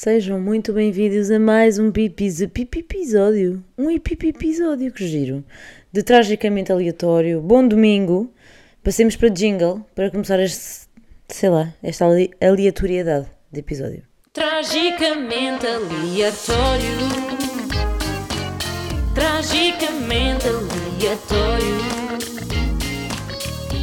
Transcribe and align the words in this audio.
Sejam 0.00 0.40
muito 0.40 0.72
bem-vindos 0.72 1.28
a 1.28 1.40
mais 1.40 1.76
um 1.76 1.90
pipis, 1.90 2.38
pipi 2.52 2.78
episódio. 2.78 3.64
Um 3.76 3.90
episódio, 3.90 4.92
que 4.92 5.04
giro. 5.04 5.44
De 5.92 6.04
tragicamente 6.04 6.70
aleatório. 6.70 7.40
Bom 7.40 7.66
domingo. 7.66 8.32
Passemos 8.80 9.16
para 9.16 9.28
jingle 9.28 9.84
para 9.96 10.08
começar 10.08 10.38
este, 10.38 10.86
sei 11.26 11.50
lá, 11.50 11.74
esta 11.82 12.04
ale- 12.04 12.30
aleatoriedade 12.40 13.26
de 13.50 13.58
episódio. 13.58 14.04
Tragicamente 14.32 15.66
aleatório. 15.66 16.96
Tragicamente 19.16 20.46
aleatório. 20.46 21.76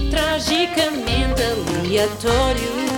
Tragicamente 0.09 1.41
aleatório. 1.43 2.94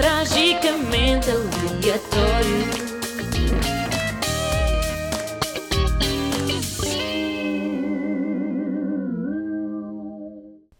Tragicamente 0.00 1.28
aleatório. 1.30 2.64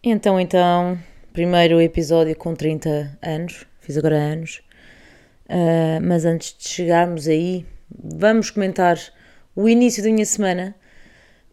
Então, 0.03 0.41
então, 0.41 0.99
primeiro 1.35 1.83
episódio 1.83 2.35
com 2.35 2.55
30 2.55 3.19
anos. 3.21 3.67
Fiz 3.81 3.99
agora 3.99 4.17
anos. 4.17 4.63
Ah, 5.47 6.01
mas 6.01 6.25
antes 6.25 6.57
de 6.57 6.67
chegarmos 6.67 7.29
aí, 7.29 7.67
vamos 7.91 8.49
comentar 8.49 8.97
o 9.55 9.69
início 9.69 10.03
da 10.03 10.09
minha 10.09 10.25
semana, 10.25 10.75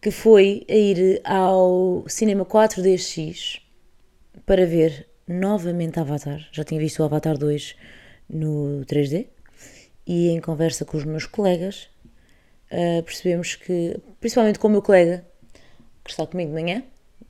que 0.02 0.09
foi 0.09 0.66
a 0.70 0.73
ir 0.73 1.22
ao 1.25 2.05
Cinema 2.08 2.45
4DX 2.45 3.59
para 4.45 4.66
ver 4.66 5.05
novamente 5.27 5.99
Avatar. 5.99 6.48
Já 6.52 6.63
tinha 6.63 6.80
visto 6.80 6.99
o 6.99 7.04
Avatar 7.04 7.38
2 7.38 7.76
no 8.30 8.84
3D 8.86 9.27
e 10.05 10.30
em 10.30 10.40
conversa 10.40 10.86
com 10.86 10.98
os 10.98 11.05
meus 11.05 11.26
colegas 11.26 11.90
ah, 12.72 13.02
percebemos 13.03 13.56
que, 13.56 14.00
principalmente 14.19 14.59
com 14.59 14.67
o 14.67 14.72
meu 14.72 14.81
colega 14.81 15.25
que 16.03 16.11
está 16.11 16.25
comigo 16.25 16.50
de 16.50 16.61
manhã, 16.61 16.84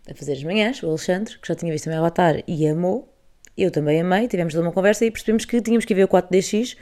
a 0.09 0.13
fazer 0.13 0.33
as 0.33 0.43
manhãs, 0.43 0.81
o 0.83 0.89
Alexandre, 0.89 1.37
que 1.39 1.47
já 1.47 1.55
tinha 1.55 1.71
visto 1.71 1.85
também 1.85 1.99
Avatar 1.99 2.43
e 2.47 2.67
amou, 2.67 3.13
eu 3.57 3.71
também 3.71 3.99
amei, 3.99 4.27
tivemos 4.27 4.53
uma 4.55 4.71
conversa 4.71 5.05
e 5.05 5.11
percebemos 5.11 5.45
que 5.45 5.61
tínhamos 5.61 5.85
que 5.85 5.93
ver 5.93 6.03
o 6.03 6.07
4DX. 6.07 6.77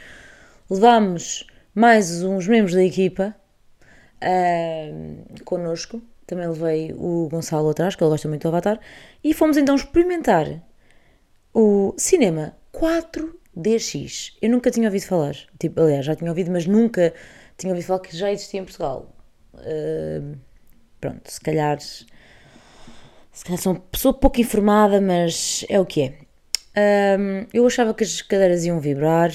Levámos 0.69 1.47
mais 1.73 2.23
uns 2.23 2.47
membros 2.47 2.75
da 2.75 2.83
equipa 2.83 3.35
ah, 4.22 4.89
connosco, 5.44 6.02
também 6.27 6.47
levei 6.47 6.94
o 6.94 7.29
Gonçalo 7.29 7.69
atrás, 7.69 7.95
que 7.95 8.03
ele 8.03 8.09
gosta 8.09 8.27
muito 8.27 8.41
do 8.41 8.47
Avatar, 8.50 8.79
e 9.23 9.33
fomos 9.33 9.57
então 9.57 9.75
experimentar 9.75 10.61
o 11.55 11.93
cinema 11.97 12.53
4DX. 12.73 14.33
Eu 14.41 14.49
nunca 14.49 14.69
tinha 14.69 14.87
ouvido 14.87 15.05
falar, 15.05 15.35
tipo, 15.57 15.79
aliás, 15.79 16.05
já 16.05 16.13
tinha 16.13 16.29
ouvido, 16.29 16.51
mas 16.51 16.67
nunca 16.67 17.13
tinha 17.57 17.71
ouvido 17.71 17.87
falar 17.87 18.01
que 18.01 18.15
já 18.15 18.29
existia 18.29 18.59
em 18.59 18.65
Portugal. 18.65 19.15
Ah, 19.55 20.35
pronto, 20.99 21.31
se 21.31 21.39
calhar, 21.39 21.79
se 21.79 22.05
calhar 23.45 23.57
sou 23.57 23.71
uma 23.71 23.79
pessoa 23.79 24.13
pouco 24.13 24.41
informada, 24.41 24.99
mas 24.99 25.65
é 25.69 25.79
o 25.79 25.85
que 25.85 26.01
é. 26.01 26.13
Ah, 26.75 27.47
eu 27.53 27.65
achava 27.65 27.93
que 27.93 28.03
as 28.03 28.21
cadeiras 28.21 28.65
iam 28.65 28.81
vibrar, 28.81 29.31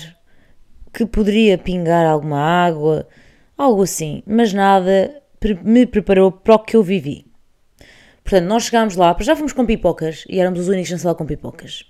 que 0.93 1.07
poderia 1.07 1.57
pingar 1.57 2.05
alguma 2.05 2.39
água, 2.39 3.09
algo 3.57 3.83
assim, 3.83 4.23
mas 4.27 4.53
nada 4.53 5.23
me 5.65 5.87
preparou 5.87 6.31
para 6.31 6.57
o 6.57 6.59
que 6.59 6.77
eu 6.77 6.83
vivi. 6.83 7.27
Portanto, 8.23 8.47
nós 8.47 8.65
chegámos 8.65 8.95
lá, 8.95 9.17
já 9.21 9.35
fomos 9.35 9.55
com 9.55 9.65
pipocas 9.65 10.27
e 10.29 10.39
éramos 10.39 10.61
os 10.61 10.69
únicos 10.69 10.91
na 10.91 10.99
sala 10.99 11.15
com 11.15 11.25
pipocas. 11.25 11.90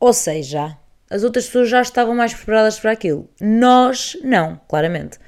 Ou 0.00 0.12
seja, 0.12 0.76
as 1.10 1.24
outras 1.24 1.46
pessoas 1.46 1.68
já 1.68 1.80
estavam 1.82 2.14
mais 2.14 2.34
preparadas 2.34 2.78
para 2.78 2.92
aquilo. 2.92 3.28
Nós, 3.40 4.16
não, 4.22 4.60
claramente. 4.68 5.18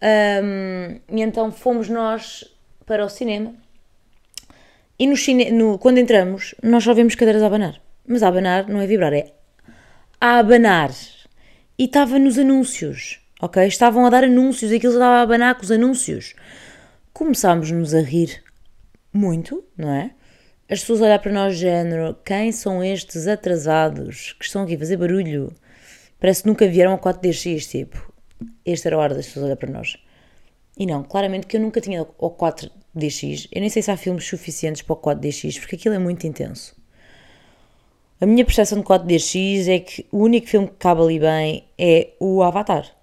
Ahm, 0.00 1.00
e 1.10 1.20
então 1.22 1.50
fomos 1.50 1.88
nós 1.88 2.44
para 2.86 3.04
o 3.04 3.08
cinema. 3.08 3.54
E 4.98 5.06
no 5.06 5.16
cine, 5.16 5.50
no- 5.50 5.78
quando 5.78 5.98
entramos, 5.98 6.54
nós 6.62 6.84
só 6.84 6.94
vemos 6.94 7.14
cadeiras 7.14 7.42
a 7.42 7.46
abanar. 7.46 7.80
Mas 8.06 8.22
a 8.22 8.28
abanar 8.28 8.68
não 8.68 8.80
é 8.80 8.86
vibrar, 8.86 9.12
é 9.12 9.32
a 10.20 10.38
abanar. 10.38 10.90
E 11.78 11.84
estava 11.84 12.18
nos 12.18 12.38
anúncios, 12.38 13.20
ok? 13.40 13.64
Estavam 13.66 14.06
a 14.06 14.10
dar 14.10 14.24
anúncios, 14.24 14.72
aquilo 14.72 14.94
estava 14.94 15.16
a 15.16 15.22
abanar 15.22 15.54
com 15.54 15.62
os 15.62 15.70
anúncios. 15.70 16.34
Começámos-nos 17.12 17.94
a 17.94 18.00
rir 18.00 18.42
muito, 19.12 19.62
não 19.76 19.90
é? 19.90 20.10
As 20.70 20.80
pessoas 20.80 21.00
a 21.00 21.06
olhar 21.06 21.18
para 21.18 21.32
nós, 21.32 21.56
género, 21.56 22.14
quem 22.22 22.52
são 22.52 22.84
estes 22.84 23.26
atrasados 23.26 24.34
que 24.34 24.44
estão 24.44 24.64
aqui 24.64 24.74
a 24.74 24.78
fazer 24.78 24.98
barulho? 24.98 25.50
Parece 26.20 26.42
que 26.42 26.48
nunca 26.48 26.68
vieram 26.68 26.92
ao 26.92 26.98
4DX, 26.98 27.66
tipo. 27.70 28.12
Este 28.66 28.86
era 28.86 28.96
a 28.96 28.98
hora 28.98 29.14
das 29.14 29.26
pessoas 29.26 29.46
olhar 29.46 29.56
para 29.56 29.70
nós. 29.72 29.96
E 30.78 30.84
não, 30.84 31.02
claramente 31.02 31.46
que 31.46 31.56
eu 31.56 31.60
nunca 31.62 31.80
tinha 31.80 32.00
ao 32.00 32.30
4DX. 32.36 33.48
Eu 33.50 33.62
nem 33.62 33.70
sei 33.70 33.80
se 33.80 33.90
há 33.90 33.96
filmes 33.96 34.26
suficientes 34.26 34.82
para 34.82 34.92
o 34.92 34.96
4DX, 34.98 35.58
porque 35.58 35.76
aquilo 35.76 35.94
é 35.94 35.98
muito 35.98 36.26
intenso. 36.26 36.76
A 38.20 38.26
minha 38.26 38.44
percepção 38.44 38.76
de 38.76 38.84
4DX 38.84 39.68
é 39.68 39.78
que 39.78 40.04
o 40.12 40.18
único 40.18 40.48
filme 40.48 40.68
que 40.68 40.74
cabe 40.74 41.00
ali 41.00 41.18
bem 41.18 41.64
é 41.78 42.10
o 42.20 42.42
Avatar. 42.42 42.94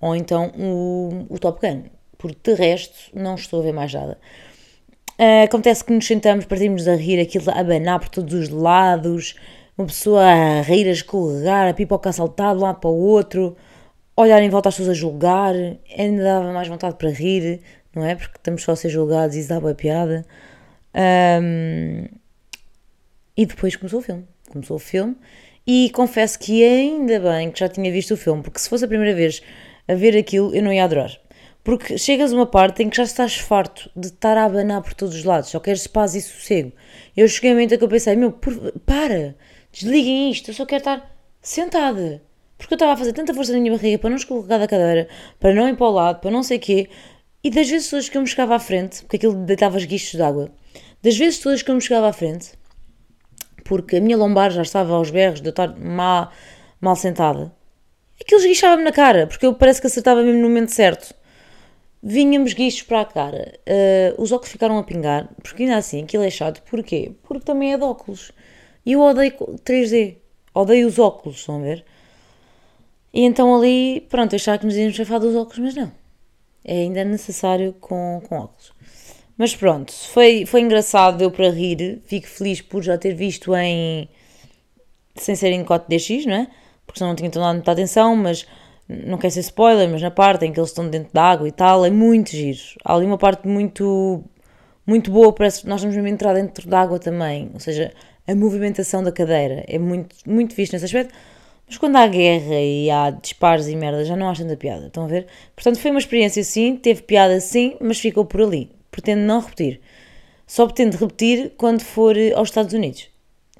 Ou 0.00 0.14
então 0.14 0.52
o, 0.56 1.26
o 1.28 1.38
Top 1.40 1.60
Gun. 1.60 1.86
Porque 2.16 2.52
de 2.52 2.56
resto 2.56 3.10
não 3.12 3.34
estou 3.34 3.58
a 3.58 3.62
ver 3.64 3.72
mais 3.72 3.92
nada. 3.92 4.16
Ah, 5.22 5.42
acontece 5.44 5.84
que 5.84 5.92
nos 5.92 6.06
sentamos, 6.06 6.46
partimos 6.46 6.88
a 6.88 6.96
rir, 6.96 7.20
aquilo 7.20 7.50
a 7.50 7.60
abanar 7.60 8.00
por 8.00 8.08
todos 8.08 8.32
os 8.32 8.48
lados, 8.48 9.34
uma 9.76 9.86
pessoa 9.86 10.22
a 10.22 10.62
rir, 10.62 10.88
a 10.88 10.92
escorregar, 10.92 11.68
a 11.68 11.74
pipoca 11.74 12.08
a 12.08 12.12
saltar 12.12 12.54
de 12.54 12.60
um 12.60 12.64
lado 12.64 12.80
para 12.80 12.88
o 12.88 12.98
outro, 12.98 13.54
olhar 14.16 14.42
em 14.42 14.48
volta 14.48 14.70
as 14.70 14.76
pessoas 14.76 14.96
a 14.96 14.98
julgar, 14.98 15.54
ainda 15.98 16.22
dava 16.24 16.50
mais 16.54 16.68
vontade 16.68 16.96
para 16.96 17.10
rir, 17.10 17.60
não 17.94 18.02
é? 18.02 18.14
Porque 18.14 18.38
estamos 18.38 18.62
só 18.62 18.72
a 18.72 18.76
ser 18.76 18.88
julgados 18.88 19.36
e 19.36 19.40
isso 19.40 19.50
dá 19.50 19.60
boa 19.60 19.74
piada. 19.74 20.24
Ahm, 20.94 22.06
e 23.36 23.44
depois 23.44 23.76
começou 23.76 24.00
o 24.00 24.02
filme. 24.02 24.24
Começou 24.50 24.76
o 24.76 24.80
filme 24.80 25.16
e 25.66 25.90
confesso 25.90 26.38
que 26.38 26.64
ainda 26.64 27.20
bem 27.20 27.50
que 27.50 27.60
já 27.60 27.68
tinha 27.68 27.92
visto 27.92 28.14
o 28.14 28.16
filme, 28.16 28.42
porque 28.42 28.58
se 28.58 28.70
fosse 28.70 28.86
a 28.86 28.88
primeira 28.88 29.14
vez 29.14 29.42
a 29.86 29.94
ver 29.94 30.16
aquilo, 30.16 30.54
eu 30.54 30.62
não 30.62 30.72
ia 30.72 30.84
adorar. 30.84 31.10
Porque 31.62 31.98
chegas 31.98 32.32
a 32.32 32.36
uma 32.36 32.46
parte 32.46 32.82
em 32.82 32.88
que 32.88 32.96
já 32.96 33.02
estás 33.02 33.36
farto 33.36 33.90
de 33.94 34.08
estar 34.08 34.36
a 34.36 34.44
abanar 34.44 34.82
por 34.82 34.94
todos 34.94 35.14
os 35.14 35.24
lados, 35.24 35.50
só 35.50 35.60
queres 35.60 35.86
paz 35.86 36.14
e 36.14 36.22
sossego. 36.22 36.72
Eu 37.16 37.28
cheguei 37.28 37.50
a 37.50 37.52
um 37.52 37.56
momento 37.56 37.74
em 37.74 37.78
que 37.78 37.84
eu 37.84 37.88
pensei, 37.88 38.16
meu, 38.16 38.32
por- 38.32 38.72
para, 38.86 39.36
desliguem 39.70 40.30
isto, 40.30 40.50
eu 40.50 40.54
só 40.54 40.64
quero 40.64 40.80
estar 40.80 41.16
sentada. 41.42 42.22
Porque 42.56 42.74
eu 42.74 42.76
estava 42.76 42.92
a 42.92 42.96
fazer 42.96 43.12
tanta 43.12 43.34
força 43.34 43.52
na 43.52 43.58
minha 43.58 43.72
barriga 43.72 43.98
para 43.98 44.10
não 44.10 44.16
escorregar 44.16 44.58
da 44.58 44.66
cadeira, 44.68 45.08
para 45.38 45.54
não 45.54 45.68
ir 45.68 45.76
para 45.76 45.86
o 45.86 45.90
lade, 45.90 46.20
para 46.20 46.30
não 46.30 46.42
sei 46.42 46.56
o 46.58 46.60
quê. 46.60 46.88
E 47.44 47.50
das 47.50 47.68
vezes 47.68 47.88
todas 47.88 48.08
que 48.08 48.16
eu 48.16 48.22
me 48.22 48.28
chegava 48.28 48.54
à 48.54 48.58
frente, 48.58 49.02
porque 49.02 49.16
aquilo 49.16 49.34
deitava 49.34 49.76
os 49.76 49.84
guichos 49.84 50.12
de 50.12 50.22
água, 50.22 50.50
das 51.02 51.16
vezes 51.16 51.38
todas 51.38 51.62
que 51.62 51.70
eu 51.70 51.74
me 51.74 51.80
chegava 51.80 52.08
à 52.08 52.12
frente, 52.12 52.52
porque 53.64 53.96
a 53.96 54.00
minha 54.00 54.16
lombar 54.16 54.50
já 54.50 54.62
estava 54.62 54.94
aos 54.94 55.10
berros 55.10 55.40
de 55.40 55.48
eu 55.48 55.50
estar 55.50 55.74
mal, 55.78 56.30
mal 56.80 56.96
sentada, 56.96 57.52
aquilo 58.20 58.40
esguichava-me 58.40 58.82
na 58.84 58.92
cara, 58.92 59.26
porque 59.26 59.46
eu 59.46 59.54
parece 59.54 59.80
que 59.80 59.86
acertava 59.86 60.22
mesmo 60.22 60.40
no 60.42 60.48
momento 60.48 60.70
certo. 60.72 61.14
Vinhamos 62.02 62.54
guichos 62.54 62.82
para 62.82 63.02
a 63.02 63.04
cara, 63.04 63.58
Ah, 63.66 64.14
os 64.18 64.32
óculos 64.32 64.52
ficaram 64.52 64.78
a 64.78 64.82
pingar, 64.82 65.28
porque 65.42 65.64
ainda 65.64 65.76
assim 65.76 66.02
aquilo 66.02 66.22
é 66.24 66.30
chato, 66.30 66.62
porquê? 66.62 67.12
Porque 67.22 67.44
também 67.44 67.72
é 67.72 67.76
de 67.76 67.84
óculos. 67.84 68.32
E 68.86 68.92
eu 68.92 69.00
odeio 69.02 69.32
3D, 69.64 70.16
odeio 70.54 70.86
os 70.88 70.98
óculos, 70.98 71.38
estão 71.38 71.58
a 71.58 71.62
ver? 71.62 71.84
E 73.12 73.22
então 73.22 73.54
ali, 73.56 74.06
pronto, 74.08 74.34
achava 74.36 74.58
que 74.58 74.66
nos 74.66 74.76
íamos 74.76 74.96
chafar 74.96 75.20
dos 75.20 75.34
óculos, 75.34 75.58
mas 75.58 75.74
não. 75.74 75.92
É 76.64 76.74
ainda 76.82 77.04
necessário 77.04 77.74
com, 77.80 78.22
com 78.28 78.36
óculos. 78.38 78.72
Mas 79.36 79.56
pronto, 79.56 79.92
foi, 79.92 80.44
foi 80.46 80.60
engraçado, 80.60 81.18
deu 81.18 81.30
para 81.30 81.50
rir. 81.50 82.00
Fico 82.06 82.26
feliz 82.26 82.60
por 82.60 82.82
já 82.82 82.98
ter 82.98 83.14
visto 83.14 83.54
em. 83.56 84.08
sem 85.16 85.34
ser 85.34 85.50
em 85.52 85.64
4DX, 85.64 86.26
não 86.26 86.34
é? 86.34 86.48
Porque 86.86 86.98
senão 86.98 87.10
não 87.10 87.16
tinha 87.16 87.30
dado 87.30 87.54
muita 87.54 87.72
atenção, 87.72 88.14
mas 88.16 88.46
não 89.06 89.18
quer 89.18 89.30
ser 89.30 89.40
spoiler, 89.40 89.88
mas 89.88 90.02
na 90.02 90.10
parte 90.10 90.44
em 90.44 90.52
que 90.52 90.58
eles 90.58 90.70
estão 90.70 90.88
dentro 90.88 91.12
da 91.12 91.22
água 91.22 91.46
e 91.46 91.52
tal, 91.52 91.84
é 91.84 91.90
muito 91.90 92.30
giro. 92.30 92.58
Há 92.84 92.94
ali 92.94 93.06
uma 93.06 93.18
parte 93.18 93.46
muito. 93.46 94.24
muito 94.86 95.10
boa, 95.10 95.32
parece 95.32 95.62
que 95.62 95.68
nós 95.68 95.80
estamos 95.80 95.94
mesmo 95.94 96.08
entrar 96.08 96.34
dentro 96.34 96.68
da 96.68 96.80
água 96.80 96.98
também. 96.98 97.50
Ou 97.54 97.60
seja, 97.60 97.92
a 98.26 98.34
movimentação 98.34 99.02
da 99.02 99.12
cadeira 99.12 99.64
é 99.68 99.78
muito, 99.78 100.16
muito 100.26 100.54
fixe 100.54 100.72
nesse 100.72 100.86
aspecto. 100.86 101.14
Mas 101.66 101.78
quando 101.78 101.96
há 101.96 102.06
guerra 102.08 102.60
e 102.60 102.90
há 102.90 103.10
disparos 103.10 103.68
e 103.68 103.76
merda, 103.76 104.04
já 104.04 104.16
não 104.16 104.28
há 104.28 104.34
tanta 104.34 104.56
piada, 104.56 104.88
estão 104.88 105.04
a 105.04 105.06
ver? 105.06 105.26
Portanto, 105.54 105.78
foi 105.78 105.92
uma 105.92 106.00
experiência 106.00 106.42
sim, 106.42 106.76
teve 106.76 107.02
piada 107.02 107.38
sim, 107.40 107.76
mas 107.80 108.00
ficou 108.00 108.24
por 108.24 108.42
ali. 108.42 108.72
Pretendo 108.90 109.22
não 109.22 109.40
repetir. 109.40 109.80
Só 110.48 110.66
pretendo 110.66 110.96
repetir 110.96 111.52
quando 111.56 111.82
for 111.82 112.16
eh, 112.16 112.32
aos 112.32 112.48
Estados 112.48 112.74
Unidos. 112.74 113.09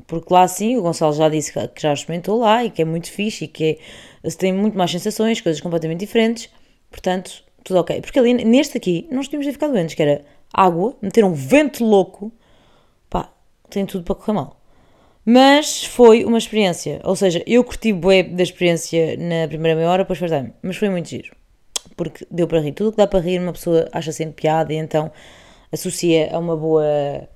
Porque 0.06 0.32
lá 0.32 0.46
sim, 0.48 0.76
o 0.76 0.82
Gonçalo 0.82 1.12
já 1.12 1.28
disse 1.28 1.52
que 1.52 1.80
já 1.80 1.92
experimentou 1.92 2.38
lá 2.38 2.64
e 2.64 2.70
que 2.70 2.82
é 2.82 2.84
muito 2.84 3.10
fixe 3.10 3.44
e 3.44 3.48
que 3.48 3.78
é, 4.24 4.30
tem 4.30 4.52
muito 4.52 4.76
mais 4.76 4.90
sensações, 4.90 5.40
coisas 5.40 5.60
completamente 5.60 6.00
diferentes. 6.00 6.50
Portanto, 6.90 7.44
tudo 7.64 7.80
ok. 7.80 8.00
Porque 8.00 8.18
ali, 8.18 8.34
neste 8.34 8.76
aqui, 8.76 9.08
nós 9.10 9.28
tínhamos 9.28 9.46
de 9.46 9.52
ficar 9.52 9.68
doentes, 9.68 9.94
que 9.94 10.02
era 10.02 10.24
água, 10.52 10.96
meter 11.00 11.24
um 11.24 11.32
vento 11.32 11.84
louco, 11.84 12.32
pá, 13.08 13.32
tem 13.68 13.86
tudo 13.86 14.04
para 14.04 14.14
correr 14.14 14.32
mal. 14.32 14.60
Mas 15.24 15.84
foi 15.84 16.24
uma 16.24 16.38
experiência. 16.38 17.00
Ou 17.04 17.14
seja, 17.14 17.42
eu 17.46 17.62
curti 17.62 17.92
bué 17.92 18.22
da 18.22 18.42
experiência 18.42 19.16
na 19.16 19.46
primeira 19.46 19.76
meia 19.76 19.90
hora, 19.90 20.02
depois 20.02 20.18
fartei-me. 20.18 20.52
Mas 20.62 20.76
foi 20.76 20.88
muito 20.88 21.08
giro. 21.08 21.36
Porque 21.96 22.26
deu 22.30 22.48
para 22.48 22.60
rir. 22.60 22.72
Tudo 22.72 22.88
o 22.88 22.90
que 22.92 22.98
dá 22.98 23.06
para 23.06 23.20
rir, 23.20 23.38
uma 23.38 23.52
pessoa 23.52 23.88
acha 23.92 24.12
sempre 24.12 24.42
piada 24.42 24.72
e 24.72 24.76
então 24.76 25.12
associa 25.72 26.34
a 26.34 26.38
uma 26.38 26.56
boa, 26.56 27.28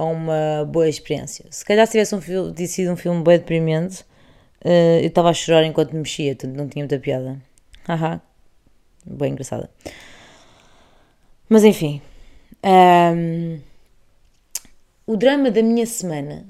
a 0.00 0.04
uma 0.04 0.64
boa 0.64 0.88
experiência. 0.88 1.44
Se 1.50 1.62
calhar 1.62 1.86
se 1.86 1.92
tivesse 1.92 2.14
um 2.14 2.20
filme, 2.22 2.66
sido 2.66 2.90
um 2.90 2.96
filme 2.96 3.22
bem 3.22 3.38
deprimente, 3.38 4.02
eh, 4.64 5.00
eu 5.02 5.08
estava 5.08 5.28
a 5.28 5.34
chorar 5.34 5.62
enquanto 5.64 5.92
me 5.92 5.98
mexia, 5.98 6.34
portanto 6.34 6.56
não 6.56 6.68
tinha 6.68 6.82
muita 6.84 6.98
piada. 6.98 7.40
Haha. 7.86 8.22
Bem 9.04 9.32
engraçada. 9.32 9.70
Mas 11.48 11.64
enfim. 11.64 12.00
ahm, 12.62 13.60
o 15.06 15.16
drama 15.16 15.50
da 15.50 15.62
minha 15.62 15.84
semana. 15.84 16.46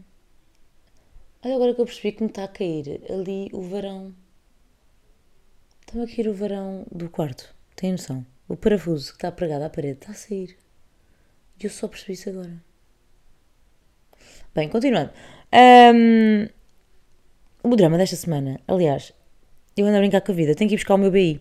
Olha 1.42 1.56
agora 1.56 1.74
que 1.74 1.80
eu 1.80 1.86
percebi 1.86 2.12
que 2.12 2.22
me 2.22 2.28
está 2.28 2.44
a 2.44 2.48
cair 2.48 3.00
ali 3.10 3.48
o 3.52 3.62
varão. 3.62 4.14
Está-me 5.80 6.04
a 6.04 6.06
cair 6.06 6.28
o 6.28 6.34
varão 6.34 6.86
do 6.92 7.08
quarto. 7.10 7.52
Tem 7.74 7.90
noção? 7.92 8.24
O 8.48 8.56
parafuso 8.56 9.10
que 9.10 9.16
está 9.16 9.32
pregado 9.32 9.64
à 9.64 9.70
parede 9.70 9.98
está 9.98 10.12
a 10.12 10.14
sair. 10.14 10.56
E 11.58 11.64
eu 11.64 11.70
só 11.70 11.88
percebi 11.88 12.12
isso 12.12 12.28
agora. 12.28 12.69
Bem, 14.52 14.68
continuando. 14.68 15.10
Ahm, 15.52 16.48
o 17.62 17.76
drama 17.76 17.96
desta 17.96 18.16
semana, 18.16 18.60
aliás, 18.66 19.12
eu 19.76 19.86
ando 19.86 19.96
a 19.96 20.00
brincar 20.00 20.20
com 20.22 20.32
a 20.32 20.34
vida, 20.34 20.56
tenho 20.56 20.68
que 20.68 20.74
ir 20.74 20.78
buscar 20.78 20.94
o 20.94 20.98
meu 20.98 21.10
BI. 21.10 21.40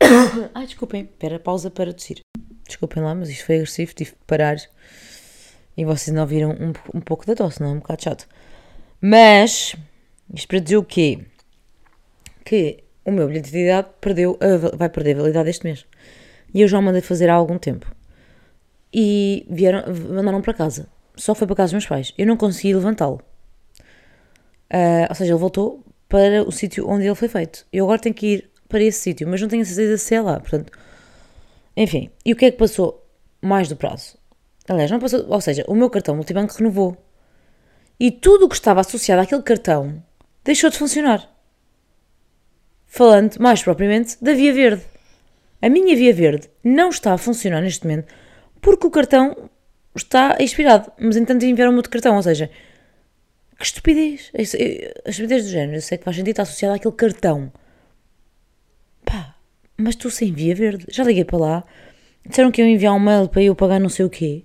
Ai, 0.54 0.64
desculpem, 0.64 1.02
espera, 1.02 1.40
pausa 1.40 1.70
para 1.70 1.92
tossir. 1.92 2.20
Desculpem 2.66 3.02
lá, 3.02 3.16
mas 3.16 3.30
isto 3.30 3.44
foi 3.46 3.56
agressivo, 3.56 3.94
tive 3.94 4.12
que 4.12 4.18
parar. 4.26 4.56
E 5.76 5.84
vocês 5.84 6.14
não 6.14 6.22
ouviram 6.22 6.50
um, 6.50 6.72
um 6.96 7.00
pouco 7.00 7.26
da 7.26 7.34
tosse, 7.34 7.60
não 7.60 7.70
é 7.70 7.72
um 7.72 7.78
bocado 7.78 8.02
chato. 8.04 8.28
Mas, 9.00 9.74
isto 10.32 10.46
para 10.46 10.60
dizer 10.60 10.76
o 10.76 10.84
quê? 10.84 11.18
Que 12.44 12.84
o 13.04 13.10
meu 13.10 13.26
bilhete 13.26 13.50
de 13.50 13.58
identidade 13.58 13.88
perdeu, 14.00 14.38
vai 14.76 14.88
perder 14.88 15.16
a 15.16 15.22
validade 15.22 15.50
este 15.50 15.64
mês. 15.64 15.84
E 16.54 16.60
eu 16.60 16.68
já 16.68 16.78
o 16.78 16.82
mandei 16.82 17.02
fazer 17.02 17.28
há 17.28 17.34
algum 17.34 17.58
tempo. 17.58 17.92
E 18.92 19.46
vieram, 19.50 19.82
mandaram 20.10 20.42
para 20.42 20.54
casa. 20.54 20.86
Só 21.16 21.34
foi 21.34 21.46
para 21.46 21.56
casa 21.56 21.68
dos 21.68 21.84
meus 21.84 21.86
pais. 21.86 22.14
Eu 22.16 22.26
não 22.26 22.36
consegui 22.36 22.74
levantá-lo. 22.74 23.20
Ah, 24.70 25.06
ou 25.10 25.14
seja, 25.14 25.32
ele 25.32 25.40
voltou 25.40 25.84
para 26.08 26.42
o 26.42 26.52
sítio 26.52 26.88
onde 26.88 27.06
ele 27.06 27.14
foi 27.14 27.28
feito. 27.28 27.66
Eu 27.72 27.84
agora 27.84 27.98
tenho 27.98 28.14
que 28.14 28.26
ir 28.26 28.50
para 28.68 28.82
esse 28.82 29.00
sítio, 29.00 29.28
mas 29.28 29.40
não 29.40 29.48
tenho 29.48 29.64
certeza 29.66 29.98
se 29.98 30.14
é 30.14 30.20
lá. 30.20 30.40
Portanto, 30.40 30.72
enfim. 31.76 32.10
E 32.24 32.32
o 32.32 32.36
que 32.36 32.46
é 32.46 32.50
que 32.50 32.56
passou 32.56 33.06
mais 33.40 33.68
do 33.68 33.76
prazo? 33.76 34.16
Aliás, 34.68 34.90
não 34.90 34.98
passou. 34.98 35.26
Ou 35.28 35.40
seja, 35.40 35.64
o 35.68 35.74
meu 35.74 35.90
cartão 35.90 36.16
multibanco 36.16 36.54
renovou. 36.54 36.96
E 38.00 38.10
tudo 38.10 38.46
o 38.46 38.48
que 38.48 38.54
estava 38.54 38.80
associado 38.80 39.22
àquele 39.22 39.42
cartão 39.42 40.02
deixou 40.42 40.70
de 40.70 40.78
funcionar. 40.78 41.28
Falando 42.86 43.38
mais 43.38 43.62
propriamente 43.62 44.16
da 44.22 44.34
Via 44.34 44.52
Verde. 44.52 44.82
A 45.60 45.68
minha 45.68 45.94
Via 45.94 46.12
Verde 46.12 46.50
não 46.64 46.88
está 46.88 47.12
a 47.12 47.18
funcionar 47.18 47.60
neste 47.60 47.86
momento 47.86 48.12
porque 48.60 48.86
o 48.86 48.90
cartão 48.90 49.50
está 49.94 50.36
expirado. 50.40 50.90
Mas 50.98 51.16
entanto 51.16 51.44
enviaram-me 51.44 51.76
outro 51.76 51.90
cartão. 51.90 52.16
Ou 52.16 52.22
seja, 52.22 52.50
que 53.58 53.64
estupidez. 53.64 54.30
Isso- 54.38 54.56
eu- 54.56 54.92
A 55.04 55.10
estupidez 55.10 55.44
do 55.44 55.50
género. 55.50 55.76
Eu 55.76 55.82
sei 55.82 55.98
que 55.98 56.04
faz 56.04 56.16
sentido 56.16 56.30
estar 56.32 56.42
associado 56.42 56.74
àquele 56.74 56.94
cartão. 56.94 57.52
Pá, 59.04 59.34
mas 59.76 59.96
tu 59.96 60.10
sem 60.10 60.32
Via 60.32 60.54
Verde. 60.54 60.86
Já 60.88 61.04
liguei 61.04 61.24
para 61.24 61.38
lá. 61.38 61.64
Disseram 62.26 62.50
que 62.50 62.60
iam 62.62 62.68
enviar 62.68 62.94
um 62.94 63.00
mail 63.00 63.28
para 63.28 63.42
eu 63.42 63.54
pagar 63.54 63.80
não 63.80 63.88
sei 63.88 64.04
o 64.04 64.10
quê. 64.10 64.44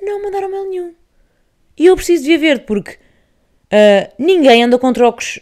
Não 0.00 0.22
mandaram 0.22 0.50
mail 0.50 0.68
nenhum. 0.68 0.94
E 1.76 1.86
eu 1.86 1.94
preciso 1.96 2.22
de 2.24 2.28
Via 2.30 2.38
Verde 2.38 2.64
porque 2.66 2.98
ah, 3.70 4.10
ninguém 4.18 4.64
anda 4.64 4.78
com 4.78 4.92
trocos 4.92 5.38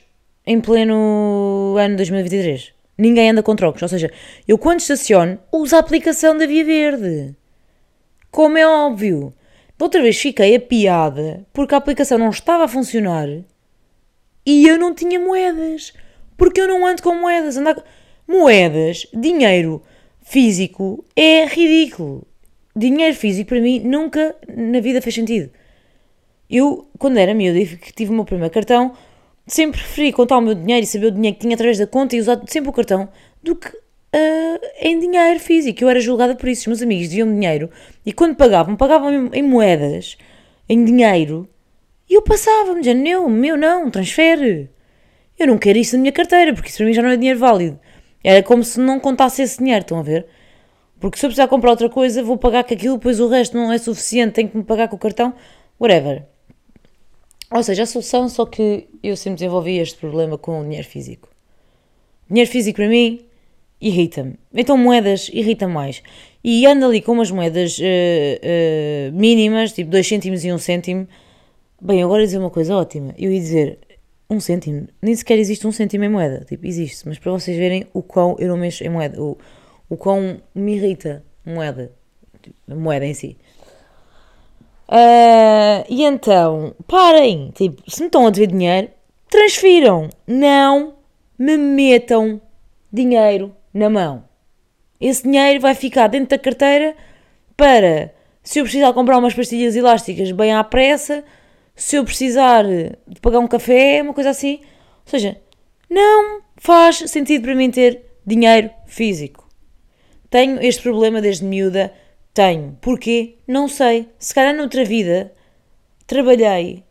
em 0.46 0.60
pleno 0.60 1.76
ano 1.78 1.96
2023. 1.96 2.72
Ninguém 2.98 3.30
anda 3.30 3.42
com 3.42 3.54
trocos. 3.56 3.82
Ou 3.82 3.88
seja, 3.88 4.10
eu 4.46 4.58
quando 4.58 4.80
estaciono 4.80 5.38
uso 5.52 5.76
a 5.76 5.78
aplicação 5.78 6.36
da 6.36 6.46
Via 6.46 6.64
Verde. 6.64 7.34
Como 8.36 8.58
é 8.58 8.66
óbvio. 8.68 9.32
Da 9.78 9.86
outra 9.86 10.02
vez 10.02 10.20
fiquei 10.20 10.54
a 10.56 10.60
piada 10.60 11.46
porque 11.54 11.74
a 11.74 11.78
aplicação 11.78 12.18
não 12.18 12.28
estava 12.28 12.64
a 12.64 12.68
funcionar 12.68 13.26
e 14.44 14.68
eu 14.68 14.76
não 14.76 14.94
tinha 14.94 15.18
moedas. 15.18 15.94
Porque 16.36 16.60
eu 16.60 16.68
não 16.68 16.84
ando 16.84 17.02
com 17.02 17.14
moedas. 17.14 17.56
Andar... 17.56 17.82
Moedas, 18.28 19.06
dinheiro 19.14 19.82
físico 20.20 21.02
é 21.16 21.46
ridículo. 21.46 22.26
Dinheiro 22.76 23.16
físico 23.16 23.48
para 23.48 23.60
mim 23.62 23.80
nunca 23.80 24.36
na 24.54 24.80
vida 24.80 25.00
fez 25.00 25.14
sentido. 25.14 25.50
Eu, 26.50 26.86
quando 26.98 27.16
era 27.16 27.32
miúda 27.32 27.58
e 27.58 27.66
tive 27.94 28.10
o 28.10 28.14
meu 28.14 28.26
primeiro 28.26 28.52
cartão, 28.52 28.92
sempre 29.46 29.80
preferi 29.80 30.12
contar 30.12 30.36
o 30.36 30.42
meu 30.42 30.54
dinheiro 30.54 30.84
e 30.84 30.86
saber 30.86 31.06
o 31.06 31.10
dinheiro 31.10 31.36
que 31.36 31.40
tinha 31.40 31.54
através 31.54 31.78
da 31.78 31.86
conta 31.86 32.14
e 32.14 32.20
usar 32.20 32.38
sempre 32.46 32.68
o 32.68 32.72
cartão 32.74 33.08
do 33.42 33.56
que 33.56 33.72
ah, 34.16 34.60
em 34.80 34.98
dinheiro 34.98 35.38
físico. 35.38 35.84
Eu 35.84 35.88
era 35.90 36.00
julgada 36.00 36.34
por 36.34 36.48
isso. 36.48 36.62
Os 36.62 36.66
meus 36.66 36.82
amigos 36.82 37.08
deviam 37.08 37.28
dinheiro 37.28 37.70
e 38.04 38.12
quando 38.12 38.34
pagavam, 38.34 38.76
pagavam 38.76 39.12
em, 39.12 39.40
em 39.40 39.42
moedas, 39.42 40.16
em 40.68 40.84
dinheiro, 40.84 41.48
e 42.08 42.14
eu 42.14 42.22
passava-me, 42.22 42.80
dizendo, 42.80 43.02
meu, 43.02 43.28
meu 43.28 43.56
não, 43.56 43.90
transfere. 43.90 44.70
Eu 45.38 45.48
não 45.48 45.58
quero 45.58 45.78
isso 45.78 45.96
na 45.96 46.02
minha 46.02 46.12
carteira, 46.12 46.54
porque 46.54 46.68
isso 46.68 46.78
para 46.78 46.86
mim 46.86 46.94
já 46.94 47.02
não 47.02 47.10
é 47.10 47.16
dinheiro 47.16 47.38
válido. 47.38 47.78
Era 48.22 48.42
como 48.42 48.62
se 48.64 48.80
não 48.80 48.98
contasse 48.98 49.42
esse 49.42 49.58
dinheiro, 49.58 49.82
estão 49.82 49.98
a 49.98 50.02
ver? 50.02 50.26
Porque 50.98 51.18
se 51.18 51.26
eu 51.26 51.28
precisar 51.28 51.48
comprar 51.48 51.70
outra 51.70 51.90
coisa, 51.90 52.22
vou 52.22 52.38
pagar 52.38 52.64
com 52.64 52.72
aquilo, 52.72 52.96
depois 52.96 53.20
o 53.20 53.28
resto 53.28 53.56
não 53.56 53.72
é 53.72 53.78
suficiente, 53.78 54.34
tenho 54.34 54.48
que 54.48 54.56
me 54.56 54.64
pagar 54.64 54.88
com 54.88 54.96
o 54.96 54.98
cartão, 54.98 55.34
whatever. 55.78 56.24
Ou 57.50 57.62
seja, 57.62 57.82
a 57.82 57.86
solução, 57.86 58.28
só 58.28 58.46
que 58.46 58.88
eu 59.02 59.16
sempre 59.16 59.36
desenvolvi 59.36 59.78
este 59.78 59.98
problema 59.98 60.38
com 60.38 60.60
o 60.60 60.64
dinheiro 60.64 60.86
físico. 60.86 61.28
Dinheiro 62.28 62.50
físico 62.50 62.76
para 62.76 62.88
mim 62.88 63.25
irrita-me. 63.80 64.34
Então 64.54 64.76
moedas 64.76 65.30
irrita 65.32 65.68
mais. 65.68 66.02
E 66.42 66.66
ando 66.66 66.86
ali 66.86 67.02
com 67.02 67.12
umas 67.12 67.30
moedas 67.30 67.78
eh, 67.80 68.38
eh, 68.42 69.10
mínimas, 69.12 69.72
tipo 69.72 69.90
2 69.90 70.06
cêntimos 70.06 70.44
e 70.44 70.52
1 70.52 70.54
um 70.54 70.58
cêntimo. 70.58 71.08
Bem, 71.80 72.02
agora 72.02 72.22
ia 72.22 72.26
dizer 72.26 72.38
uma 72.38 72.50
coisa 72.50 72.76
ótima. 72.76 73.14
Eu 73.18 73.32
ia 73.32 73.40
dizer 73.40 73.78
um 74.30 74.40
cêntimo. 74.40 74.88
Nem 75.02 75.14
sequer 75.14 75.38
existe 75.38 75.66
um 75.66 75.72
cêntimo 75.72 76.04
em 76.04 76.08
moeda. 76.08 76.44
Tipo, 76.44 76.66
existe. 76.66 77.06
Mas 77.06 77.18
para 77.18 77.32
vocês 77.32 77.56
verem 77.56 77.86
o 77.92 78.02
quão 78.02 78.36
eu 78.38 78.48
não 78.48 78.56
mexo 78.56 78.84
em 78.84 78.88
moeda. 78.88 79.20
O, 79.20 79.36
o 79.88 79.96
quão 79.96 80.40
me 80.54 80.76
irrita 80.76 81.24
moeda. 81.44 81.92
Tipo, 82.42 82.56
moeda 82.76 83.04
em 83.04 83.14
si. 83.14 83.36
Ah, 84.88 85.84
e 85.88 86.04
então, 86.04 86.74
parem. 86.86 87.50
Tipo, 87.54 87.82
se 87.90 88.00
me 88.00 88.06
estão 88.06 88.26
a 88.26 88.30
dever 88.30 88.48
dinheiro, 88.48 88.88
transfiram. 89.28 90.08
Não 90.26 90.94
me 91.38 91.56
metam 91.56 92.40
dinheiro 92.92 93.54
na 93.76 93.90
mão. 93.90 94.24
Esse 95.00 95.22
dinheiro 95.22 95.60
vai 95.60 95.74
ficar 95.74 96.08
dentro 96.08 96.30
da 96.30 96.38
carteira 96.38 96.96
para, 97.56 98.14
se 98.42 98.58
eu 98.58 98.64
precisar 98.64 98.92
comprar 98.92 99.18
umas 99.18 99.34
pastilhas 99.34 99.76
elásticas 99.76 100.32
bem 100.32 100.54
à 100.54 100.64
pressa, 100.64 101.22
se 101.74 101.96
eu 101.96 102.04
precisar 102.04 102.64
de 102.64 103.20
pagar 103.20 103.38
um 103.38 103.46
café, 103.46 104.00
uma 104.02 104.14
coisa 104.14 104.30
assim. 104.30 104.60
Ou 105.04 105.10
seja, 105.10 105.40
não 105.90 106.40
faz 106.56 106.96
sentido 106.96 107.42
para 107.42 107.54
mim 107.54 107.70
ter 107.70 108.02
dinheiro 108.26 108.70
físico. 108.86 109.46
Tenho 110.30 110.60
este 110.62 110.82
problema 110.82 111.20
desde 111.20 111.44
miúda. 111.44 111.92
Tenho. 112.32 112.76
Porquê? 112.80 113.38
Não 113.46 113.68
sei. 113.68 114.08
Se 114.18 114.34
calhar 114.34 114.54
noutra 114.54 114.84
vida 114.84 115.32
trabalhei 116.06 116.84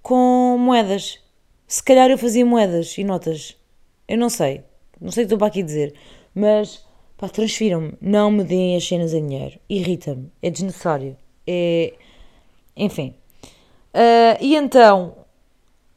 com 0.00 0.56
moedas. 0.58 1.18
Se 1.66 1.82
calhar 1.82 2.10
eu 2.10 2.18
fazia 2.18 2.46
moedas 2.46 2.96
e 2.96 3.04
notas. 3.04 3.56
Eu 4.08 4.18
não 4.18 4.28
sei. 4.28 4.64
Não 5.02 5.10
sei 5.10 5.24
o 5.24 5.26
que 5.26 5.34
estou 5.34 5.38
para 5.38 5.48
aqui 5.48 5.62
dizer. 5.62 5.94
Mas, 6.34 6.84
pá, 7.18 7.28
transfiram-me. 7.28 7.94
Não 8.00 8.30
me 8.30 8.44
deem 8.44 8.76
as 8.76 8.86
cenas 8.86 9.12
em 9.12 9.26
dinheiro. 9.26 9.58
Irrita-me. 9.68 10.30
É 10.40 10.48
desnecessário. 10.48 11.16
É... 11.46 11.92
Enfim. 12.76 13.14
Ah, 13.92 14.38
e 14.40 14.54
então, 14.56 15.14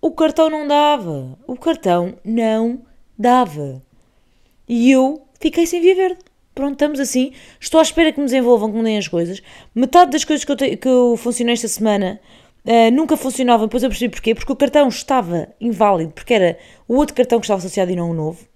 o 0.02 0.12
cartão 0.12 0.50
não 0.50 0.68
dava. 0.68 1.38
O 1.48 1.56
cartão 1.56 2.16
não 2.26 2.82
dava. 3.18 3.82
E 4.68 4.92
eu 4.92 5.22
fiquei 5.40 5.66
sem 5.66 5.82
via 5.82 5.96
verde. 5.96 6.20
Pronto, 6.54 6.74
estamos 6.74 7.00
assim. 7.00 7.32
Estou 7.60 7.80
à 7.80 7.84
espera 7.84 8.12
que 8.12 8.20
me 8.20 8.26
desenvolvam, 8.26 8.72
que 8.72 8.78
me 8.78 8.84
deem 8.84 8.98
as 8.98 9.08
coisas. 9.08 9.42
Metade 9.74 10.12
das 10.12 10.24
coisas 10.24 10.44
que 10.44 10.52
eu, 10.52 10.56
te- 10.56 10.78
que 10.78 10.88
eu 10.88 11.16
funcionei 11.18 11.54
esta 11.54 11.68
semana 11.68 12.20
ah, 12.66 12.90
nunca 12.92 13.16
funcionavam. 13.16 13.68
Depois 13.68 13.84
eu 13.84 13.90
percebi 13.90 14.12
porquê. 14.12 14.34
Porque 14.34 14.52
o 14.52 14.56
cartão 14.56 14.88
estava 14.88 15.50
inválido. 15.62 16.12
Porque 16.14 16.34
era 16.34 16.58
o 16.88 16.96
outro 16.96 17.16
cartão 17.16 17.40
que 17.40 17.46
estava 17.46 17.60
associado 17.60 17.92
e 17.92 17.96
não 17.96 18.10
o 18.10 18.14
novo. 18.14 18.48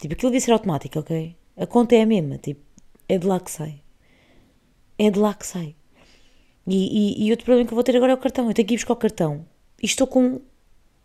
Tipo, 0.00 0.14
aquilo 0.14 0.30
devia 0.30 0.40
ser 0.40 0.52
automático, 0.52 0.98
ok? 0.98 1.36
A 1.56 1.66
conta 1.66 1.94
é 1.94 2.02
a 2.02 2.06
mesma. 2.06 2.38
Tipo, 2.38 2.60
é 3.08 3.18
de 3.18 3.26
lá 3.26 3.40
que 3.40 3.50
sai. 3.50 3.82
É 4.98 5.10
de 5.10 5.18
lá 5.18 5.34
que 5.34 5.46
sai. 5.46 5.76
E, 6.66 7.22
e, 7.22 7.26
e 7.26 7.30
outro 7.30 7.44
problema 7.44 7.66
que 7.66 7.72
eu 7.72 7.76
vou 7.76 7.84
ter 7.84 7.96
agora 7.96 8.12
é 8.12 8.14
o 8.14 8.18
cartão. 8.18 8.48
Eu 8.48 8.54
tenho 8.54 8.66
que 8.66 8.74
ir 8.74 8.76
buscar 8.78 8.94
o 8.94 8.96
cartão. 8.96 9.46
E 9.82 9.86
estou 9.86 10.06
com. 10.06 10.40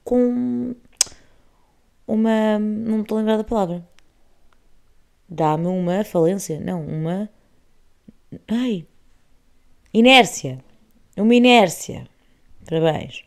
com. 0.03 0.75
uma. 2.07 2.59
não 2.59 2.97
me 2.97 3.01
estou 3.01 3.17
a 3.17 3.21
lembrar 3.21 3.37
da 3.37 3.43
palavra. 3.43 3.87
Dá-me 5.27 5.67
uma 5.67 6.03
falência. 6.03 6.59
Não, 6.59 6.85
uma. 6.85 7.29
Ai! 8.47 8.85
Inércia. 9.93 10.63
Uma 11.17 11.35
inércia. 11.35 12.07
parabéns. 12.67 13.23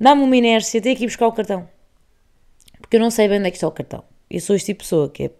Dá-me 0.00 0.22
uma 0.22 0.36
inércia, 0.36 0.80
tenho 0.80 0.96
que 0.96 1.04
ir 1.04 1.08
buscar 1.08 1.26
o 1.26 1.32
cartão. 1.32 1.68
Porque 2.80 2.96
eu 2.96 3.00
não 3.00 3.10
sei 3.10 3.28
bem 3.28 3.38
onde 3.38 3.48
é 3.48 3.50
que 3.50 3.56
está 3.56 3.66
o 3.66 3.72
cartão. 3.72 4.04
Eu 4.30 4.40
sou 4.40 4.56
este 4.56 4.66
tipo 4.66 4.82
de 4.82 4.84
pessoa 4.84 5.08
que 5.08 5.24
é. 5.24 5.30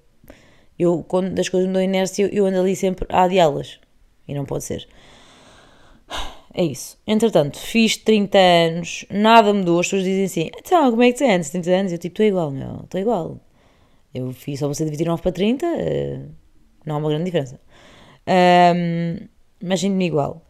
Eu, 0.78 1.04
quando 1.06 1.34
das 1.34 1.48
coisas 1.48 1.66
me 1.66 1.74
dão 1.74 1.82
inércia, 1.82 2.28
eu, 2.32 2.46
ando 2.46 2.60
ali 2.60 2.76
sempre 2.76 3.06
a 3.10 3.24
adiá-las. 3.24 3.80
E 4.26 4.34
não 4.34 4.44
pode 4.44 4.64
ser. 4.64 4.86
É 6.54 6.64
isso. 6.64 6.98
Entretanto, 7.06 7.58
fiz 7.58 7.96
30 7.96 8.38
anos, 8.38 9.04
nada 9.10 9.52
mudou. 9.52 9.80
As 9.80 9.86
pessoas 9.86 10.04
dizem 10.04 10.24
assim: 10.24 10.50
então, 10.56 10.90
como 10.90 11.02
é 11.02 11.12
que 11.12 11.18
tu 11.18 11.24
andas? 11.24 11.50
30 11.50 11.70
anos? 11.70 11.92
Eu 11.92 11.98
tipo, 11.98 12.14
estou 12.14 12.26
igual, 12.26 12.50
meu, 12.50 12.80
estou 12.84 13.00
igual. 13.00 13.40
Eu 14.14 14.32
fiz 14.32 14.58
só 14.58 14.68
você 14.68 14.84
de 14.84 14.90
29 14.90 15.22
para 15.22 15.32
30, 15.32 15.66
eh, 15.66 16.20
não 16.84 16.96
há 16.96 16.98
uma 16.98 17.08
grande 17.10 17.26
diferença. 17.26 17.60
Ahm, 18.26 19.28
mas 19.62 19.80
sinto-me 19.80 20.06
igual. 20.06 20.42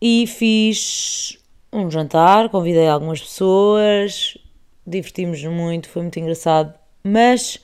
E 0.00 0.26
fiz 0.26 1.38
um 1.72 1.90
jantar, 1.90 2.48
convidei 2.50 2.88
algumas 2.88 3.20
pessoas, 3.20 4.36
divertimos 4.86 5.42
muito, 5.44 5.88
foi 5.88 6.02
muito 6.02 6.18
engraçado. 6.18 6.74
Mas 7.02 7.58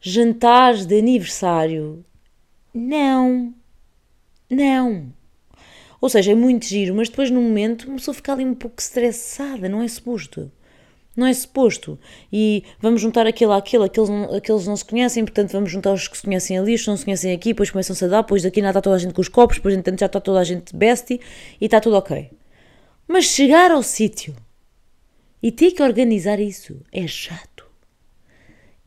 jantares 0.00 0.86
de 0.86 0.98
aniversário, 0.98 2.04
não. 2.72 3.52
Não. 4.50 5.12
Ou 6.00 6.08
seja, 6.08 6.32
é 6.32 6.34
muito 6.34 6.64
giro, 6.66 6.94
mas 6.94 7.08
depois 7.08 7.30
no 7.30 7.40
momento 7.42 7.88
uma 7.88 7.96
pessoa 7.96 8.14
fica 8.14 8.32
ali 8.32 8.44
um 8.44 8.54
pouco 8.54 8.80
estressada, 8.80 9.68
não 9.68 9.82
é 9.82 9.88
suposto. 9.88 10.50
Não 11.16 11.26
é 11.26 11.34
suposto. 11.34 11.98
E 12.32 12.62
vamos 12.80 13.00
juntar 13.00 13.26
aquele 13.26 13.52
àquele, 13.52 13.84
aqueles, 13.84 14.08
não- 14.08 14.32
aqueles 14.34 14.66
não 14.68 14.76
se 14.76 14.84
conhecem, 14.84 15.24
portanto 15.24 15.50
vamos 15.50 15.70
juntar 15.72 15.92
os 15.92 16.06
que 16.06 16.16
se 16.16 16.22
conhecem 16.22 16.56
ali, 16.56 16.74
os 16.74 16.82
que 16.82 16.88
não 16.88 16.96
se 16.96 17.04
conhecem 17.04 17.32
aqui, 17.32 17.48
depois 17.50 17.70
começam-se 17.72 18.04
a 18.04 18.08
dar, 18.08 18.22
depois 18.22 18.44
daqui 18.44 18.60
ainda 18.60 18.70
está 18.70 18.80
toda 18.80 18.94
a 18.94 18.98
gente 19.00 19.12
com 19.14 19.20
os 19.20 19.28
copos, 19.28 19.56
depois 19.56 19.74
entretanto 19.74 19.98
já 20.00 20.06
está 20.06 20.20
toda 20.20 20.38
a 20.38 20.44
gente 20.44 20.74
bestie 20.76 21.20
e 21.60 21.64
está 21.64 21.80
tudo 21.80 21.96
ok. 21.96 22.30
Mas 23.08 23.24
chegar 23.24 23.72
ao 23.72 23.82
sítio 23.82 24.36
e 25.42 25.50
ter 25.50 25.72
que 25.72 25.82
organizar 25.82 26.38
isso 26.38 26.80
é 26.92 27.06
chato. 27.08 27.47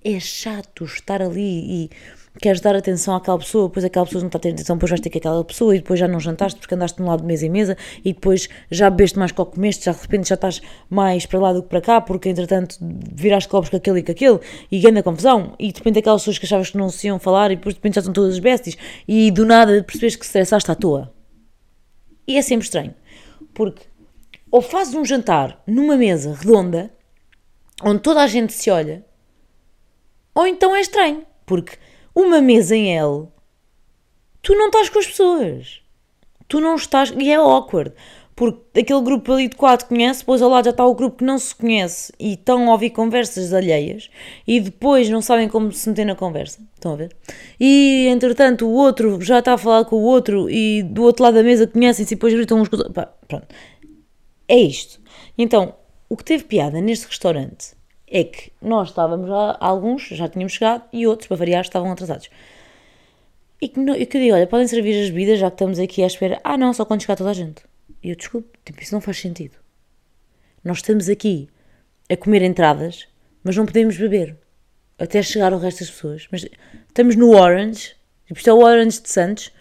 É 0.03 0.19
chato 0.19 0.83
estar 0.85 1.21
ali 1.21 1.85
e 1.85 1.89
queres 2.39 2.61
dar 2.61 2.75
atenção 2.75 3.15
àquela 3.15 3.37
pessoa, 3.37 3.67
depois 3.67 3.83
aquela 3.83 4.05
pessoa 4.05 4.21
não 4.21 4.27
está 4.27 4.37
a 4.37 4.41
ter 4.41 4.49
atenção, 4.49 4.75
depois 4.75 4.89
vais 4.89 5.01
ter 5.01 5.09
que 5.09 5.17
aquela 5.17 5.43
pessoa 5.43 5.75
e 5.75 5.79
depois 5.79 5.99
já 5.99 6.07
não 6.07 6.19
jantaste 6.19 6.59
porque 6.59 6.73
andaste 6.73 6.97
de 6.97 7.03
um 7.03 7.07
lado 7.07 7.21
de 7.21 7.25
mesa 7.25 7.45
em 7.45 7.49
mesa 7.49 7.77
e 8.03 8.13
depois 8.13 8.47
já 8.69 8.89
bebeste 8.89 9.19
mais 9.19 9.31
que 9.31 9.43
comeste, 9.43 9.85
já 9.85 9.91
de 9.91 10.01
repente 10.01 10.29
já 10.29 10.35
estás 10.35 10.61
mais 10.89 11.25
para 11.25 11.39
lá 11.39 11.53
do 11.53 11.61
que 11.61 11.69
para 11.69 11.81
cá 11.81 12.01
porque 12.01 12.29
entretanto 12.29 12.77
viraste 12.81 13.49
copos 13.49 13.69
com 13.69 13.75
aquele 13.75 13.99
e 13.99 14.03
com 14.03 14.11
aquele 14.11 14.39
e 14.71 14.79
ganha 14.79 15.03
confusão 15.03 15.55
e 15.59 15.71
de 15.71 15.77
repente 15.77 15.99
aquelas 15.99 16.21
pessoas 16.21 16.39
que 16.39 16.45
achavas 16.45 16.69
que 16.69 16.77
não 16.77 16.89
se 16.89 17.07
iam 17.07 17.19
falar 17.19 17.51
e 17.51 17.55
depois 17.55 17.75
de 17.75 17.79
repente 17.79 17.95
já 17.95 17.99
estão 17.99 18.13
todas 18.13 18.39
besties 18.39 18.77
e 19.07 19.29
do 19.29 19.45
nada 19.45 19.83
percebes 19.83 20.15
que 20.15 20.25
estressaste 20.25 20.71
à 20.71 20.75
toa. 20.75 21.13
E 22.27 22.37
é 22.37 22.41
sempre 22.41 22.65
estranho 22.65 22.93
porque 23.53 23.83
ou 24.49 24.61
fazes 24.61 24.93
um 24.95 25.03
jantar 25.03 25.61
numa 25.67 25.97
mesa 25.97 26.33
redonda 26.33 26.91
onde 27.83 28.01
toda 28.01 28.21
a 28.21 28.27
gente 28.27 28.53
se 28.53 28.69
olha 28.69 29.05
ou 30.33 30.47
então 30.47 30.75
é 30.75 30.81
estranho, 30.81 31.25
porque 31.45 31.77
uma 32.15 32.41
mesa 32.41 32.75
em 32.75 32.97
L, 32.97 33.27
tu 34.41 34.55
não 34.55 34.67
estás 34.67 34.89
com 34.89 34.99
as 34.99 35.07
pessoas. 35.07 35.81
Tu 36.47 36.59
não 36.59 36.75
estás. 36.75 37.13
E 37.17 37.31
é 37.31 37.35
awkward. 37.35 37.93
Porque 38.35 38.79
aquele 38.79 39.01
grupo 39.01 39.31
ali 39.33 39.47
de 39.47 39.55
quatro 39.55 39.87
conhece, 39.87 40.21
depois 40.21 40.41
ao 40.41 40.49
lado 40.49 40.65
já 40.65 40.71
está 40.71 40.85
o 40.85 40.95
grupo 40.95 41.17
que 41.17 41.23
não 41.23 41.37
se 41.37 41.53
conhece 41.53 42.11
e 42.19 42.33
estão 42.33 42.69
a 42.69 42.71
ouvir 42.71 42.89
conversas 42.89 43.53
alheias 43.53 44.09
e 44.47 44.59
depois 44.59 45.09
não 45.09 45.21
sabem 45.21 45.47
como 45.47 45.71
se 45.71 45.87
meter 45.87 46.05
na 46.05 46.15
conversa. 46.15 46.59
Estão 46.73 46.93
a 46.93 46.95
ver? 46.95 47.15
E 47.59 48.07
entretanto 48.09 48.65
o 48.65 48.71
outro 48.71 49.21
já 49.21 49.39
está 49.39 49.53
a 49.53 49.57
falar 49.57 49.85
com 49.85 49.97
o 49.97 50.01
outro 50.01 50.49
e 50.49 50.81
do 50.81 51.03
outro 51.03 51.23
lado 51.23 51.35
da 51.35 51.43
mesa 51.43 51.67
conhecem-se 51.67 52.13
e 52.13 52.15
depois 52.15 52.33
gritam 52.33 52.59
uns 52.59 52.67
com 52.67 52.77
os 52.77 52.81
outros. 52.81 53.05
Pronto. 53.27 53.47
É 54.47 54.57
isto. 54.57 54.99
Então, 55.37 55.75
o 56.09 56.17
que 56.17 56.23
teve 56.23 56.45
piada 56.45 56.81
neste 56.81 57.05
restaurante 57.05 57.75
é 58.11 58.25
que 58.25 58.51
nós 58.61 58.89
estávamos 58.89 59.29
lá, 59.29 59.57
alguns 59.59 60.03
já 60.09 60.27
tínhamos 60.27 60.53
chegado 60.53 60.83
e 60.91 61.07
outros, 61.07 61.27
para 61.27 61.37
variar, 61.37 61.61
estavam 61.61 61.89
atrasados. 61.89 62.29
E 63.61 63.69
que, 63.69 63.79
não, 63.79 63.95
eu 63.95 64.05
que 64.05 64.19
digo, 64.19 64.35
olha, 64.35 64.45
podem 64.45 64.67
servir 64.67 65.01
as 65.01 65.09
bebidas 65.09 65.39
já 65.39 65.49
que 65.49 65.55
estamos 65.55 65.79
aqui 65.79 66.03
à 66.03 66.07
espera. 66.07 66.41
Ah, 66.43 66.57
não, 66.57 66.73
só 66.73 66.83
quando 66.83 67.01
chegar 67.01 67.15
toda 67.15 67.29
a 67.29 67.33
gente. 67.33 67.63
E 68.03 68.09
eu, 68.09 68.15
desculpe, 68.15 68.49
tipo, 68.65 68.81
isso 68.81 68.93
não 68.93 68.99
faz 68.99 69.19
sentido. 69.19 69.55
Nós 70.63 70.77
estamos 70.77 71.07
aqui 71.07 71.47
a 72.09 72.17
comer 72.17 72.41
entradas, 72.41 73.07
mas 73.43 73.55
não 73.55 73.65
podemos 73.65 73.97
beber. 73.97 74.35
Até 74.99 75.21
chegar 75.21 75.53
o 75.53 75.57
resto 75.57 75.79
das 75.79 75.91
pessoas. 75.91 76.27
Mas 76.31 76.45
estamos 76.87 77.15
no 77.15 77.35
Orange, 77.35 77.95
tipo, 78.27 78.37
isto 78.37 78.49
é 78.49 78.53
o 78.53 78.59
Orange 78.59 79.01
de 79.01 79.09
Santos, 79.09 79.51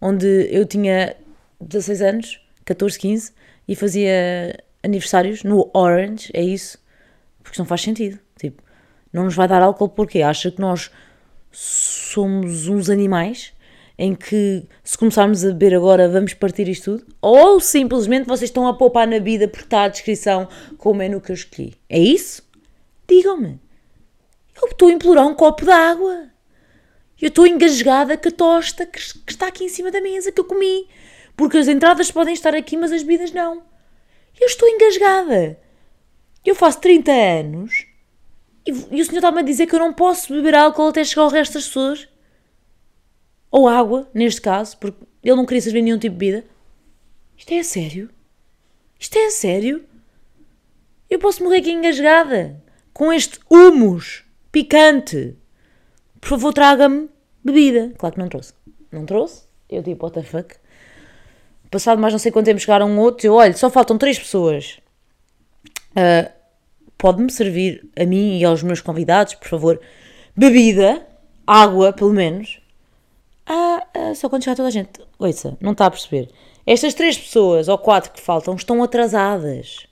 onde 0.00 0.26
eu 0.50 0.64
tinha 0.66 1.16
16 1.60 2.02
anos, 2.02 2.40
14, 2.64 2.98
15, 2.98 3.32
e 3.66 3.74
fazia 3.74 4.62
aniversários 4.82 5.42
no 5.42 5.70
Orange, 5.74 6.30
é 6.34 6.42
isso. 6.42 6.81
Porque 7.42 7.58
não 7.58 7.66
faz 7.66 7.82
sentido. 7.82 8.18
Tipo, 8.38 8.62
não 9.12 9.24
nos 9.24 9.34
vai 9.34 9.46
dar 9.46 9.62
álcool 9.62 9.88
porque 9.88 10.22
acha 10.22 10.50
que 10.50 10.60
nós 10.60 10.90
somos 11.50 12.68
uns 12.68 12.88
animais 12.88 13.52
em 13.98 14.14
que 14.14 14.66
se 14.82 14.96
começarmos 14.96 15.44
a 15.44 15.48
beber 15.48 15.74
agora 15.74 16.08
vamos 16.08 16.34
partir 16.34 16.68
isto 16.68 16.98
tudo? 16.98 17.14
Ou 17.20 17.60
simplesmente 17.60 18.26
vocês 18.26 18.50
estão 18.50 18.66
a 18.66 18.74
poupar 18.74 19.06
na 19.06 19.18
vida 19.18 19.46
porque 19.46 19.64
está 19.64 19.84
a 19.84 19.88
descrição 19.88 20.48
com 20.78 20.90
o 20.90 20.94
menu 20.94 21.20
que 21.20 21.30
eu 21.30 21.34
escolhi? 21.34 21.74
É 21.88 21.98
isso? 21.98 22.42
Digam-me. 23.06 23.60
Eu 24.60 24.68
estou 24.68 24.88
a 24.88 24.92
implorar 24.92 25.26
um 25.26 25.34
copo 25.34 25.64
de 25.64 25.70
água. 25.70 26.28
Eu 27.20 27.28
estou 27.28 27.46
engasgada 27.46 28.16
com 28.16 28.28
a 28.28 28.32
tosta 28.32 28.86
que, 28.86 28.98
que 28.98 29.32
está 29.32 29.46
aqui 29.46 29.64
em 29.64 29.68
cima 29.68 29.90
da 29.90 30.00
mesa 30.00 30.32
que 30.32 30.40
eu 30.40 30.44
comi. 30.44 30.88
Porque 31.36 31.58
as 31.58 31.68
entradas 31.68 32.10
podem 32.10 32.34
estar 32.34 32.54
aqui, 32.54 32.76
mas 32.76 32.92
as 32.92 33.02
bebidas 33.02 33.32
não. 33.32 33.62
Eu 34.40 34.46
estou 34.46 34.68
engasgada. 34.68 35.58
Eu 36.44 36.54
faço 36.54 36.80
30 36.80 37.12
anos 37.12 37.86
e, 38.66 38.70
e 38.70 39.00
o 39.00 39.04
senhor 39.04 39.18
está-me 39.18 39.40
a 39.40 39.42
dizer 39.42 39.66
que 39.66 39.74
eu 39.74 39.78
não 39.78 39.92
posso 39.92 40.32
beber 40.32 40.54
álcool 40.54 40.88
até 40.88 41.04
chegar 41.04 41.22
ao 41.22 41.28
resto 41.28 41.54
das 41.54 41.66
pessoas? 41.66 42.08
Ou 43.50 43.68
água, 43.68 44.08
neste 44.14 44.40
caso, 44.40 44.76
porque 44.78 45.04
ele 45.22 45.36
não 45.36 45.46
queria 45.46 45.60
servir 45.60 45.82
nenhum 45.82 45.98
tipo 45.98 46.14
de 46.14 46.18
bebida. 46.18 46.44
Isto 47.36 47.52
é 47.52 47.58
a 47.58 47.64
sério? 47.64 48.10
Isto 48.98 49.18
é 49.18 49.26
a 49.26 49.30
sério? 49.30 49.84
Eu 51.10 51.18
posso 51.18 51.42
morrer 51.44 51.58
aqui 51.58 51.70
engasgada 51.70 52.62
com 52.92 53.12
este 53.12 53.38
humus 53.50 54.24
picante. 54.50 55.36
Por 56.20 56.28
favor, 56.28 56.52
traga-me 56.52 57.08
bebida. 57.44 57.92
Claro 57.98 58.14
que 58.14 58.20
não 58.20 58.28
trouxe. 58.28 58.54
Não 58.90 59.04
trouxe? 59.04 59.44
Eu 59.68 59.82
tipo, 59.82 60.04
what 60.04 60.18
the 60.18 60.22
fuck? 60.22 60.54
Passado 61.70 62.00
mais 62.00 62.12
não 62.12 62.18
sei 62.18 62.30
quanto 62.30 62.46
tempo 62.46 62.60
chegaram 62.60 62.98
outros. 62.98 63.24
Eu, 63.24 63.34
olha, 63.34 63.54
só 63.54 63.70
faltam 63.70 63.98
três 63.98 64.18
pessoas. 64.18 64.78
Ah, 65.94 66.30
Pode-me 67.02 67.32
servir 67.32 67.90
a 67.98 68.06
mim 68.06 68.38
e 68.38 68.44
aos 68.44 68.62
meus 68.62 68.80
convidados, 68.80 69.34
por 69.34 69.48
favor, 69.48 69.80
bebida, 70.36 71.04
água, 71.44 71.92
pelo 71.92 72.12
menos. 72.12 72.60
Ah, 73.44 73.84
ah, 73.92 74.14
só 74.14 74.28
quando 74.28 74.44
chegar 74.44 74.54
toda 74.54 74.68
a 74.68 74.70
gente. 74.70 75.00
Ouça, 75.18 75.58
não 75.60 75.72
está 75.72 75.86
a 75.86 75.90
perceber. 75.90 76.30
Estas 76.64 76.94
três 76.94 77.18
pessoas, 77.18 77.66
ou 77.66 77.76
quatro 77.76 78.12
que 78.12 78.20
faltam, 78.20 78.54
estão 78.54 78.84
atrasadas. 78.84 79.88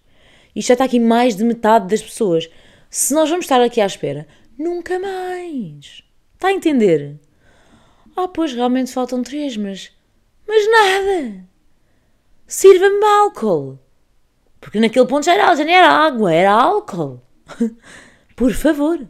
Isto 0.54 0.69
já 0.69 0.75
está 0.75 0.85
aqui 0.85 1.00
mais 1.00 1.35
de 1.35 1.42
metade 1.42 1.88
das 1.88 2.00
pessoas. 2.00 2.49
Se 2.88 3.12
nós 3.12 3.28
vamos 3.28 3.47
estar 3.47 3.61
aqui 3.61 3.80
à 3.80 3.87
espera, 3.87 4.28
nunca 4.57 4.97
mais. 5.00 6.04
Está 6.35 6.47
a 6.47 6.52
entender? 6.52 7.19
Ah, 8.14 8.28
pois 8.28 8.52
realmente 8.52 8.92
faltam 8.92 9.21
três, 9.25 9.57
mas. 9.57 9.90
Mas 10.47 10.71
nada! 10.71 11.45
Sirva-me 12.47 13.04
álcool! 13.04 13.80
Porque 14.61 14.79
naquele 14.79 15.07
ponto 15.07 15.25
já 15.25 15.35
era, 15.35 15.55
já 15.55 15.64
nem 15.64 15.75
era 15.75 15.88
água, 15.88 16.33
era 16.33 16.52
álcool. 16.52 17.21
Por 18.37 18.52
favor. 18.52 19.00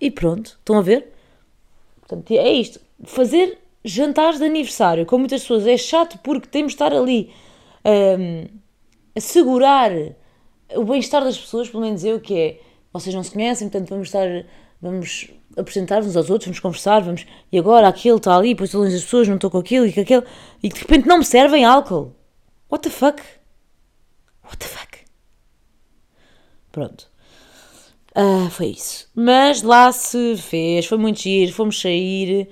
E 0.00 0.10
pronto, 0.10 0.56
estão 0.58 0.78
a 0.78 0.82
ver? 0.82 1.12
Portanto, 2.00 2.30
é 2.32 2.52
isto. 2.52 2.80
Fazer 3.04 3.58
jantares 3.84 4.38
de 4.38 4.44
aniversário 4.44 5.06
com 5.06 5.18
muitas 5.18 5.42
pessoas 5.42 5.66
é 5.66 5.76
chato 5.76 6.18
porque 6.22 6.48
temos 6.48 6.72
de 6.72 6.74
estar 6.74 6.92
ali 6.92 7.30
hum, 7.84 8.46
a 9.14 9.20
segurar 9.20 9.90
o 10.74 10.84
bem-estar 10.84 11.22
das 11.22 11.38
pessoas, 11.38 11.68
pelo 11.68 11.82
menos 11.82 12.04
eu, 12.04 12.18
que 12.18 12.34
é 12.34 12.60
vocês 12.92 13.14
não 13.14 13.22
se 13.22 13.30
conhecem, 13.30 13.68
portanto 13.68 13.90
vamos 13.90 14.08
estar, 14.08 14.26
vamos 14.80 15.30
apresentar-nos 15.56 16.16
aos 16.16 16.30
outros, 16.30 16.46
vamos 16.46 16.60
conversar, 16.60 17.00
vamos, 17.00 17.26
e 17.52 17.58
agora 17.58 17.88
aquele 17.88 18.16
está 18.16 18.36
ali, 18.36 18.48
depois 18.48 18.70
estou 18.70 18.80
longe 18.80 18.94
das 18.94 19.04
pessoas, 19.04 19.28
não 19.28 19.36
estou 19.36 19.50
com 19.50 19.58
aquilo 19.58 19.86
e 19.86 19.92
com 19.92 20.00
aquele, 20.00 20.24
e 20.62 20.68
de 20.68 20.80
repente 20.80 21.06
não 21.06 21.18
me 21.18 21.24
servem 21.24 21.64
álcool. 21.64 22.14
What 22.70 22.88
the 22.88 22.90
fuck? 22.90 23.22
What 24.44 24.58
the 24.58 24.66
fuck? 24.66 24.98
Pronto. 26.70 27.10
Ah, 28.14 28.48
foi 28.50 28.66
isso. 28.68 29.08
Mas 29.14 29.62
lá 29.62 29.90
se 29.90 30.36
fez, 30.36 30.86
foi 30.86 30.98
muito 30.98 31.20
giro, 31.20 31.52
fomos 31.52 31.80
sair. 31.80 32.48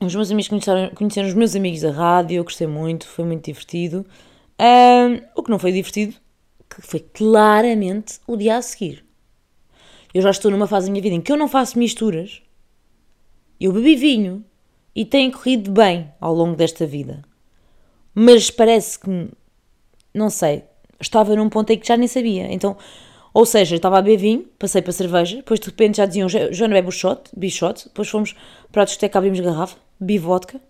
Os 0.00 0.14
meus 0.14 0.30
amigos 0.30 0.48
conheceram, 0.48 0.90
conheceram 0.90 1.28
os 1.28 1.34
meus 1.34 1.54
amigos 1.54 1.80
da 1.82 1.92
rádio, 1.92 2.36
eu 2.36 2.44
gostei 2.44 2.66
muito, 2.66 3.06
foi 3.06 3.24
muito 3.24 3.44
divertido. 3.44 4.04
O 5.34 5.42
que 5.42 5.50
não 5.50 5.58
foi 5.58 5.72
divertido, 5.72 6.16
foi 6.80 7.00
claramente 7.00 8.18
o 8.26 8.36
dia 8.36 8.56
a 8.56 8.62
seguir. 8.62 9.04
Eu 10.12 10.22
já 10.22 10.30
estou 10.30 10.50
numa 10.50 10.66
fase 10.66 10.86
da 10.86 10.92
minha 10.92 11.02
vida 11.02 11.14
em 11.14 11.20
que 11.20 11.30
eu 11.30 11.36
não 11.36 11.48
faço 11.48 11.78
misturas. 11.78 12.42
Eu 13.60 13.72
bebi 13.72 13.94
vinho 13.94 14.44
e 14.94 15.04
tem 15.04 15.30
corrido 15.30 15.70
bem 15.70 16.12
ao 16.20 16.34
longo 16.34 16.56
desta 16.56 16.86
vida. 16.86 17.22
Mas 18.14 18.50
parece 18.50 18.98
que 18.98 19.28
não 20.14 20.30
sei, 20.30 20.64
estava 21.00 21.34
num 21.36 21.48
ponto 21.48 21.70
em 21.70 21.78
que 21.78 21.86
já 21.86 21.96
nem 21.96 22.06
sabia. 22.08 22.52
Então, 22.52 22.76
ou 23.32 23.44
seja, 23.44 23.76
estava 23.76 23.98
a 23.98 24.02
beber 24.02 24.16
vinho, 24.18 24.42
passei 24.58 24.80
para 24.80 24.92
cerveja, 24.92 25.36
depois 25.36 25.58
de 25.58 25.66
repente 25.66 25.96
já 25.96 26.06
diziam 26.06 26.28
"Jo- 26.28 26.52
Joana 26.52 26.74
bebe 26.74 26.88
o 26.88 26.92
shot, 26.92 27.22
bichote, 27.36 27.84
depois 27.88 28.08
fomos 28.08 28.34
para 28.70 28.82
a 28.82 28.84
discoteca, 28.84 29.18
abrimos 29.18 29.40
garrafa, 29.40 29.76
bebi 29.98 30.18
vodka. 30.18 30.60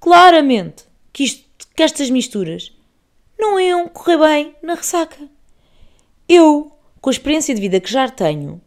Claramente 0.00 0.84
que, 1.12 1.24
isto, 1.24 1.44
que 1.74 1.82
estas 1.82 2.10
misturas 2.10 2.72
não 3.38 3.58
iam 3.60 3.88
correr 3.88 4.18
bem 4.18 4.54
na 4.62 4.74
ressaca. 4.74 5.28
Eu, 6.28 6.72
com 7.00 7.10
a 7.10 7.12
experiência 7.12 7.54
de 7.54 7.60
vida 7.60 7.80
que 7.80 7.90
já 7.90 8.08
tenho, 8.08 8.60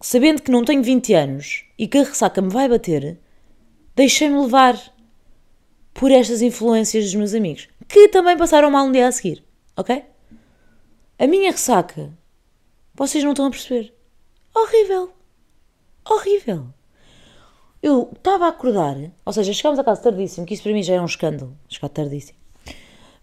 sabendo 0.00 0.40
que 0.42 0.50
não 0.50 0.64
tenho 0.64 0.82
20 0.82 1.12
anos 1.14 1.64
e 1.78 1.86
que 1.86 1.98
a 1.98 2.02
ressaca 2.04 2.40
me 2.40 2.50
vai 2.50 2.68
bater, 2.68 3.18
deixei-me 3.94 4.40
levar 4.40 4.78
por 5.92 6.10
estas 6.10 6.40
influências 6.40 7.04
dos 7.04 7.14
meus 7.14 7.34
amigos, 7.34 7.68
que 7.88 8.08
também 8.08 8.36
passaram 8.36 8.70
mal 8.70 8.86
um 8.86 8.92
dia 8.92 9.08
a 9.08 9.12
seguir, 9.12 9.42
ok? 9.76 10.04
A 11.18 11.26
minha 11.26 11.50
ressaca, 11.50 12.12
vocês 12.94 13.24
não 13.24 13.32
estão 13.32 13.46
a 13.46 13.50
perceber. 13.50 13.94
Horrível. 14.54 15.10
Horrível. 16.08 16.66
Eu 17.82 18.10
estava 18.14 18.46
a 18.46 18.48
acordar, 18.48 18.96
ou 19.24 19.32
seja, 19.32 19.52
chegámos 19.52 19.78
a 19.78 19.84
casa 19.84 20.02
tardíssimo, 20.02 20.46
que 20.46 20.54
isso 20.54 20.62
para 20.62 20.72
mim 20.72 20.82
já 20.82 20.94
é 20.94 21.00
um 21.00 21.06
escândalo, 21.06 21.56
chegar 21.68 21.88
tardíssimo. 21.88 22.38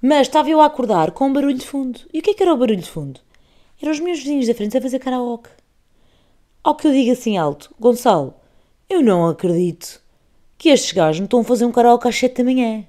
Mas 0.01 0.27
estava 0.27 0.49
eu 0.49 0.61
a 0.61 0.65
acordar 0.65 1.11
com 1.11 1.27
um 1.27 1.33
barulho 1.33 1.57
de 1.57 1.65
fundo. 1.65 1.99
E 2.13 2.19
o 2.19 2.21
que 2.21 2.31
é 2.31 2.33
que 2.33 2.43
era 2.43 2.53
o 2.53 2.57
barulho 2.57 2.81
de 2.81 2.89
fundo? 2.89 3.19
Eram 3.81 3.91
os 3.91 3.99
meus 3.99 4.19
vizinhos 4.19 4.47
da 4.47 4.53
frente 4.53 4.77
a 4.77 4.81
fazer 4.81 4.99
karaoke. 4.99 5.49
Ao 6.63 6.75
que 6.75 6.87
eu 6.87 6.91
digo 6.91 7.11
assim 7.11 7.37
alto, 7.37 7.73
Gonçalo, 7.79 8.33
eu 8.89 9.01
não 9.01 9.27
acredito 9.27 10.01
que 10.57 10.69
estes 10.69 10.91
gajos 10.91 11.19
me 11.19 11.25
estão 11.25 11.41
a 11.41 11.43
fazer 11.43 11.65
um 11.65 11.71
karaoke 11.71 12.07
às 12.07 12.15
7 12.17 12.37
da 12.37 12.43
manhã. 12.43 12.85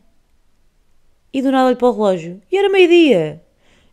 E 1.32 1.42
do 1.42 1.50
nada 1.52 1.68
olho 1.68 1.76
para 1.76 1.88
o 1.88 1.92
relógio. 1.92 2.40
E 2.50 2.56
era 2.56 2.68
meio-dia. 2.68 3.42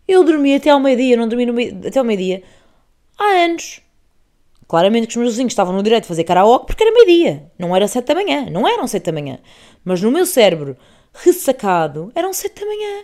Eu 0.08 0.24
dormi 0.24 0.56
até 0.56 0.70
ao 0.70 0.80
meio-dia, 0.80 1.18
não 1.18 1.28
dormi 1.28 1.46
no 1.46 1.54
meio- 1.54 1.80
até 1.88 2.00
ao 2.00 2.06
meio-dia 2.06 2.44
há 3.18 3.46
anos. 3.46 3.82
Claramente 4.68 5.08
que 5.08 5.14
os 5.14 5.18
meus 5.18 5.32
vizinhos 5.34 5.54
estavam 5.54 5.74
no 5.74 5.84
direito 5.84 6.04
de 6.04 6.08
fazer 6.08 6.24
karaoke 6.24 6.66
porque 6.68 6.84
era 6.84 6.92
meio-dia. 6.94 7.52
Não 7.60 7.76
era 7.76 7.88
7 7.88 8.06
da 8.08 8.16
manhã. 8.16 8.48
Não 8.50 8.68
eram 8.68 8.88
7 8.88 9.04
da 9.06 9.12
manhã. 9.12 9.40
Mas 9.84 10.02
no 10.02 10.12
meu 10.12 10.26
cérebro, 10.26 10.76
ressacado, 11.14 12.12
eram 12.16 12.34
7 12.34 12.60
da 12.62 12.66
manhã. 12.66 13.04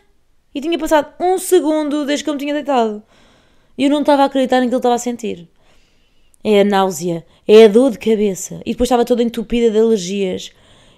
E 0.53 0.61
tinha 0.61 0.77
passado 0.79 1.13
um 1.19 1.37
segundo 1.37 2.05
desde 2.05 2.23
que 2.23 2.29
eu 2.29 2.33
me 2.33 2.39
tinha 2.39 2.53
deitado. 2.53 3.03
E 3.77 3.83
eu 3.83 3.89
não 3.89 4.01
estava 4.01 4.23
a 4.23 4.25
acreditar 4.25 4.57
naquilo 4.57 4.71
que 4.71 4.77
estava 4.77 4.95
a 4.95 4.99
sentir. 4.99 5.47
É 6.43 6.61
a 6.61 6.63
náusea, 6.63 7.25
é 7.47 7.65
a 7.65 7.67
dor 7.67 7.91
de 7.91 7.99
cabeça. 7.99 8.61
E 8.65 8.71
depois 8.71 8.87
estava 8.87 9.05
toda 9.05 9.21
entupida 9.21 9.69
de 9.69 9.77
alergias. 9.77 10.51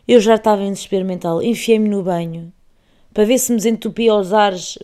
Eu 0.08 0.20
já 0.20 0.36
estava 0.36 0.62
em 0.64 0.72
desespero 0.72 1.06
mental. 1.06 1.42
Enfiei-me 1.42 1.90
no 1.90 2.02
banho 2.02 2.54
para 3.14 3.26
ver 3.26 3.38
se 3.38 3.52
me 3.52 3.58
desentupia 3.58 4.12
aos 4.12 4.34
ares. 4.34 4.78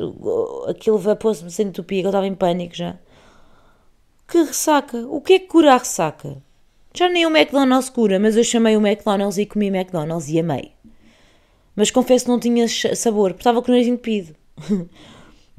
Aquele 0.67 0.97
vapor 0.97 1.35
se 1.35 1.43
me 1.43 1.49
desentupia, 1.49 2.01
que 2.01 2.07
eu 2.07 2.09
estava 2.09 2.27
em 2.27 2.35
pânico 2.35 2.75
já. 2.75 2.97
Que 4.27 4.39
ressaca? 4.39 5.05
O 5.07 5.21
que 5.21 5.33
é 5.33 5.39
que 5.39 5.47
cura 5.47 5.73
a 5.73 5.77
ressaca? 5.77 6.37
Já 6.93 7.07
nem 7.07 7.25
o 7.25 7.35
McDonald's 7.35 7.89
cura, 7.89 8.19
mas 8.19 8.35
eu 8.35 8.43
chamei 8.43 8.75
o 8.75 8.85
McDonald's 8.85 9.37
e 9.37 9.45
comi 9.45 9.67
McDonald's 9.67 10.29
e 10.29 10.39
amei. 10.39 10.71
Mas 11.75 11.91
confesso 11.91 12.25
que 12.25 12.31
não 12.31 12.39
tinha 12.39 12.67
sabor, 12.67 13.31
porque 13.31 13.41
estava 13.41 13.61
com 13.61 13.69
o 13.69 13.71
nariz 13.71 13.87
entupido. 13.87 14.35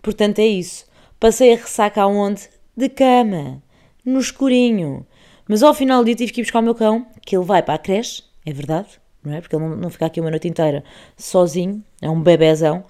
Portanto, 0.03 0.41
é 0.41 0.47
isso. 0.47 0.85
Passei 1.19 1.55
a 1.55 1.57
ressaca 1.57 2.03
aonde? 2.03 2.49
De 2.77 2.89
cama. 2.89 3.63
No 4.05 4.19
escurinho. 4.19 5.07
Mas 5.49 5.63
ao 5.63 5.73
final 5.73 6.03
do 6.03 6.07
dia 6.07 6.17
tive 6.17 6.33
que 6.33 6.41
ir 6.41 6.45
buscar 6.45 6.59
o 6.59 6.63
meu 6.63 6.75
cão, 6.75 7.07
que 7.25 7.37
ele 7.37 7.45
vai 7.45 7.63
para 7.63 7.75
a 7.75 7.79
creche, 7.79 8.23
é 8.45 8.53
verdade, 8.53 9.01
não 9.25 9.35
é? 9.35 9.41
Porque 9.41 9.57
ele 9.57 9.65
não, 9.65 9.77
não 9.77 9.91
fica 9.91 10.07
aqui 10.07 10.21
uma 10.21 10.31
noite 10.31 10.49
inteira 10.49 10.85
sozinho, 11.17 11.85
é 12.01 12.09
um 12.09 12.21
bebezão. 12.21 12.85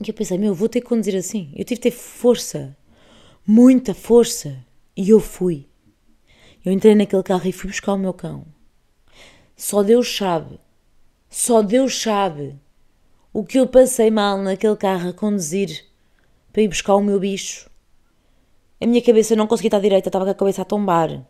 E 0.00 0.08
eu 0.08 0.14
pensei, 0.14 0.38
meu, 0.38 0.54
vou 0.54 0.68
ter 0.68 0.80
que 0.80 0.86
conduzir 0.86 1.16
assim. 1.16 1.52
Eu 1.54 1.64
tive 1.64 1.80
que 1.80 1.90
ter 1.90 1.96
força, 1.96 2.76
muita 3.46 3.94
força. 3.94 4.56
E 4.96 5.08
eu 5.10 5.20
fui. 5.20 5.66
Eu 6.64 6.72
entrei 6.72 6.94
naquele 6.94 7.22
carro 7.22 7.46
e 7.46 7.52
fui 7.52 7.70
buscar 7.70 7.94
o 7.94 7.98
meu 7.98 8.12
cão. 8.12 8.44
Só 9.56 9.82
Deus 9.82 10.16
sabe, 10.16 10.58
só 11.28 11.62
Deus 11.62 12.00
sabe 12.00 12.58
o 13.32 13.44
que 13.44 13.58
eu 13.58 13.66
passei 13.66 14.10
mal 14.10 14.38
naquele 14.38 14.76
carro 14.76 15.08
a 15.08 15.12
conduzir 15.12 15.84
para 16.52 16.62
ir 16.62 16.68
buscar 16.68 16.96
o 16.96 17.02
meu 17.02 17.18
bicho. 17.18 17.70
A 18.80 18.86
minha 18.86 19.02
cabeça 19.02 19.36
não 19.36 19.46
conseguia 19.46 19.68
estar 19.68 19.80
direita, 19.80 20.08
estava 20.08 20.24
com 20.24 20.30
a 20.30 20.34
cabeça 20.34 20.62
a 20.62 20.64
tombar. 20.64 21.24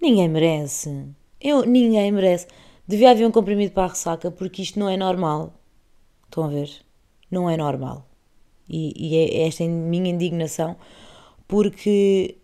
Ninguém 0.00 0.28
merece. 0.28 1.06
Eu, 1.46 1.64
ninguém 1.64 2.10
merece. 2.10 2.48
Devia 2.88 3.12
haver 3.12 3.24
um 3.24 3.30
comprimido 3.30 3.72
para 3.72 3.84
a 3.84 3.88
ressaca, 3.88 4.32
porque 4.32 4.62
isto 4.62 4.80
não 4.80 4.88
é 4.88 4.96
normal. 4.96 5.54
Estão 6.24 6.42
a 6.42 6.48
ver? 6.48 6.70
Não 7.30 7.48
é 7.48 7.56
normal. 7.56 8.04
E, 8.68 8.92
e 8.96 9.16
é 9.16 9.46
esta 9.46 9.62
a 9.62 9.68
minha 9.68 10.10
indignação, 10.10 10.76
porque, 11.46 12.36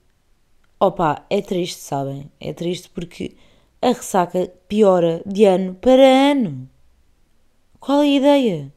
opa, 0.79 1.27
é 1.29 1.43
triste, 1.43 1.81
sabem? 1.81 2.31
É 2.39 2.53
triste 2.53 2.89
porque 2.91 3.35
a 3.81 3.89
ressaca 3.89 4.53
piora 4.69 5.21
de 5.27 5.47
ano 5.47 5.75
para 5.75 6.31
ano. 6.31 6.69
Qual 7.81 8.03
é 8.03 8.05
a 8.05 8.07
ideia? 8.07 8.73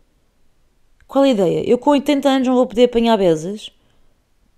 Qual 1.07 1.23
é 1.23 1.27
a 1.27 1.31
ideia? 1.33 1.69
Eu 1.69 1.77
com 1.77 1.91
80 1.91 2.27
anos 2.27 2.47
não 2.47 2.55
vou 2.55 2.65
poder 2.65 2.85
apanhar 2.85 3.15
besas 3.15 3.71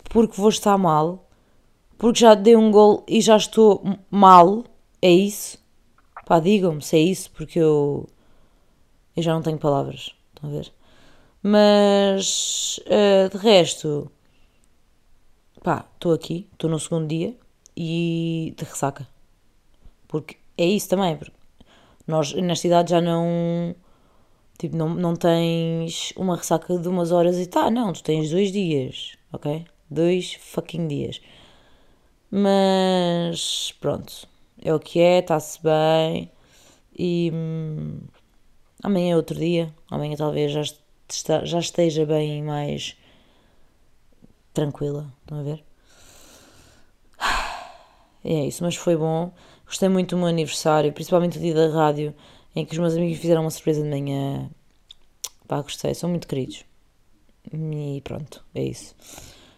porque 0.05 0.39
vou 0.39 0.47
estar 0.47 0.77
mal, 0.77 1.27
porque 1.97 2.21
já 2.21 2.33
dei 2.35 2.55
um 2.55 2.71
gol 2.71 3.03
e 3.05 3.19
já 3.19 3.35
estou 3.35 3.83
mal. 4.09 4.63
É 5.01 5.09
isso? 5.11 5.57
Pá, 6.25 6.39
digam-me 6.39 6.81
se 6.81 6.97
é 6.97 6.99
isso, 6.99 7.31
porque 7.31 7.59
eu, 7.59 8.07
eu 9.15 9.23
já 9.23 9.33
não 9.33 9.41
tenho 9.41 9.57
palavras. 9.57 10.15
Estão 10.35 10.49
a 10.49 10.53
ver? 10.53 10.71
Mas 11.43 12.79
eh, 12.87 13.29
de 13.29 13.37
resto, 13.37 14.11
pá, 15.63 15.85
estou 15.95 16.13
aqui, 16.13 16.47
estou 16.53 16.69
no 16.69 16.79
segundo 16.79 17.07
dia 17.07 17.35
e 17.75 18.53
de 18.57 18.65
ressaca. 18.65 19.07
Porque 20.07 20.37
é 20.57 20.65
isso 20.65 20.89
também, 20.89 21.17
porque 21.17 21.33
nós 22.07 22.33
nesta 22.33 22.67
idade 22.67 22.91
já 22.91 23.01
não. 23.01 23.75
Tipo, 24.57 24.75
não, 24.77 24.89
não 24.95 25.15
tens 25.15 26.13
uma 26.17 26.35
ressaca 26.35 26.77
de 26.77 26.87
umas 26.87 27.11
horas 27.11 27.37
e 27.37 27.45
tá, 27.47 27.69
não, 27.71 27.93
tu 27.93 28.03
tens 28.03 28.31
dois 28.31 28.51
dias, 28.51 29.17
ok? 29.31 29.65
Dois 29.89 30.33
fucking 30.35 30.87
dias. 30.87 31.21
Mas 32.31 33.73
pronto, 33.79 34.27
é 34.67 34.73
o 34.73 34.79
que 34.79 34.99
é, 34.99 35.19
está-se 35.19 35.59
bem. 35.63 36.29
E 36.97 37.31
hum, 37.33 37.99
amanhã 38.83 39.13
é 39.13 39.15
outro 39.15 39.39
dia. 39.39 39.73
Amanhã 39.89 40.15
talvez 40.17 40.51
já, 40.51 40.63
já 41.45 41.59
esteja 41.59 42.05
bem 42.05 42.43
mais 42.43 42.97
tranquila. 44.53 45.11
Estão 45.21 45.39
a 45.39 45.43
ver? 45.43 45.63
É 48.25 48.45
isso, 48.45 48.61
mas 48.61 48.75
foi 48.75 48.97
bom. 48.97 49.31
Gostei 49.65 49.87
muito 49.87 50.15
do 50.15 50.17
meu 50.17 50.27
aniversário, 50.27 50.91
principalmente 50.91 51.37
o 51.37 51.41
dia 51.41 51.53
da 51.53 51.69
rádio, 51.69 52.13
em 52.53 52.65
que 52.65 52.73
os 52.73 52.77
meus 52.77 52.93
amigos 52.95 53.19
fizeram 53.19 53.41
uma 53.41 53.49
surpresa 53.49 53.81
de 53.81 53.89
manhã. 53.89 54.49
Pá, 55.47 55.61
gostei, 55.61 55.93
são 55.93 56.09
muito 56.09 56.27
queridos. 56.27 56.65
E 57.53 58.01
pronto, 58.03 58.43
é 58.53 58.63
isso. 58.63 58.93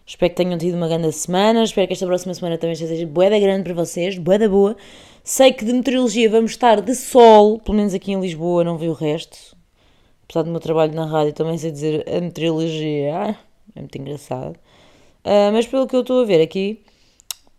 Espero 0.10 0.32
que 0.32 0.38
tenham 0.38 0.58
tido 0.58 0.76
uma 0.76 0.88
grande 0.88 1.12
semana. 1.12 1.64
Espero 1.64 1.86
que 1.86 1.94
esta 1.94 2.08
próxima 2.08 2.34
semana 2.34 2.58
também 2.58 2.76
seja 2.76 3.06
boeda 3.06 3.38
grande 3.38 3.64
para 3.64 3.76
vocês, 3.76 4.18
boeda 4.18 4.50
boa. 4.50 4.76
Sei 5.24 5.54
que 5.54 5.64
de 5.64 5.72
meteorologia 5.72 6.28
vamos 6.28 6.50
estar 6.50 6.82
de 6.82 6.96
sol, 6.96 7.60
pelo 7.60 7.78
menos 7.78 7.94
aqui 7.94 8.12
em 8.12 8.20
Lisboa, 8.20 8.64
não 8.64 8.76
vi 8.76 8.90
o 8.90 8.94
resto. 8.94 9.56
Apesar 10.24 10.42
do 10.42 10.50
meu 10.50 10.60
trabalho 10.60 10.96
na 10.96 11.06
rádio, 11.06 11.34
também 11.34 11.60
sei 11.60 11.72
dizer 11.72 12.10
a 12.10 12.20
meteorologia. 12.22 13.16
Ah, 13.16 13.36
é 13.76 13.80
muito 13.82 13.96
engraçado. 14.00 14.58
Ah, 15.24 15.52
mas 15.54 15.68
pelo 15.68 15.86
que 15.86 15.96
eu 15.96 16.02
estou 16.02 16.24
a 16.24 16.26
ver 16.26 16.42
aqui, 16.42 16.84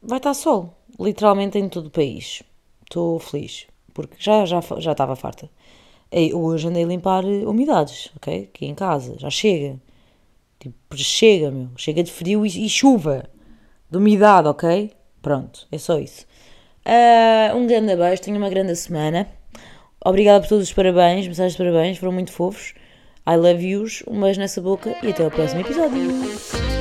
vai 0.02 0.18
estar 0.18 0.34
sol, 0.34 0.74
literalmente 0.98 1.56
em 1.56 1.68
todo 1.68 1.86
o 1.86 1.90
país. 1.90 2.42
Estou 2.82 3.20
feliz, 3.20 3.68
porque 3.94 4.16
já, 4.18 4.44
já, 4.44 4.60
já 4.78 4.90
estava 4.90 5.14
farta. 5.14 5.48
Hoje 6.34 6.66
andei 6.66 6.82
a 6.82 6.86
limpar 6.88 7.24
umidades, 7.24 8.10
ok? 8.16 8.50
Aqui 8.52 8.66
em 8.66 8.74
casa, 8.74 9.16
já 9.20 9.30
chega. 9.30 9.78
Tipo, 10.60 10.76
chega, 10.94 11.50
meu. 11.50 11.70
Chega 11.76 12.02
de 12.02 12.12
frio 12.12 12.44
e, 12.44 12.66
e 12.66 12.68
chuva. 12.68 13.24
De 13.90 13.96
umidade, 13.96 14.46
ok? 14.46 14.92
Pronto, 15.20 15.66
é 15.72 15.78
só 15.78 15.98
isso. 15.98 16.26
Ah, 16.84 17.52
um 17.54 17.66
grande 17.66 17.96
beijo, 17.96 18.22
tenha 18.22 18.36
uma 18.36 18.48
grande 18.48 18.76
semana. 18.76 19.26
Obrigada 20.04 20.40
por 20.40 20.48
todos 20.48 20.68
os 20.68 20.72
parabéns, 20.72 21.26
mensagens 21.26 21.52
de 21.52 21.58
parabéns, 21.58 21.98
foram 21.98 22.12
muito 22.12 22.32
fofos. 22.32 22.74
I 23.26 23.36
love 23.36 23.66
yous, 23.66 24.02
um 24.06 24.20
beijo 24.20 24.40
nessa 24.40 24.60
boca 24.60 24.96
e 25.02 25.08
até 25.08 25.24
ao 25.24 25.30
próximo 25.30 25.60
episódio. 25.60 26.79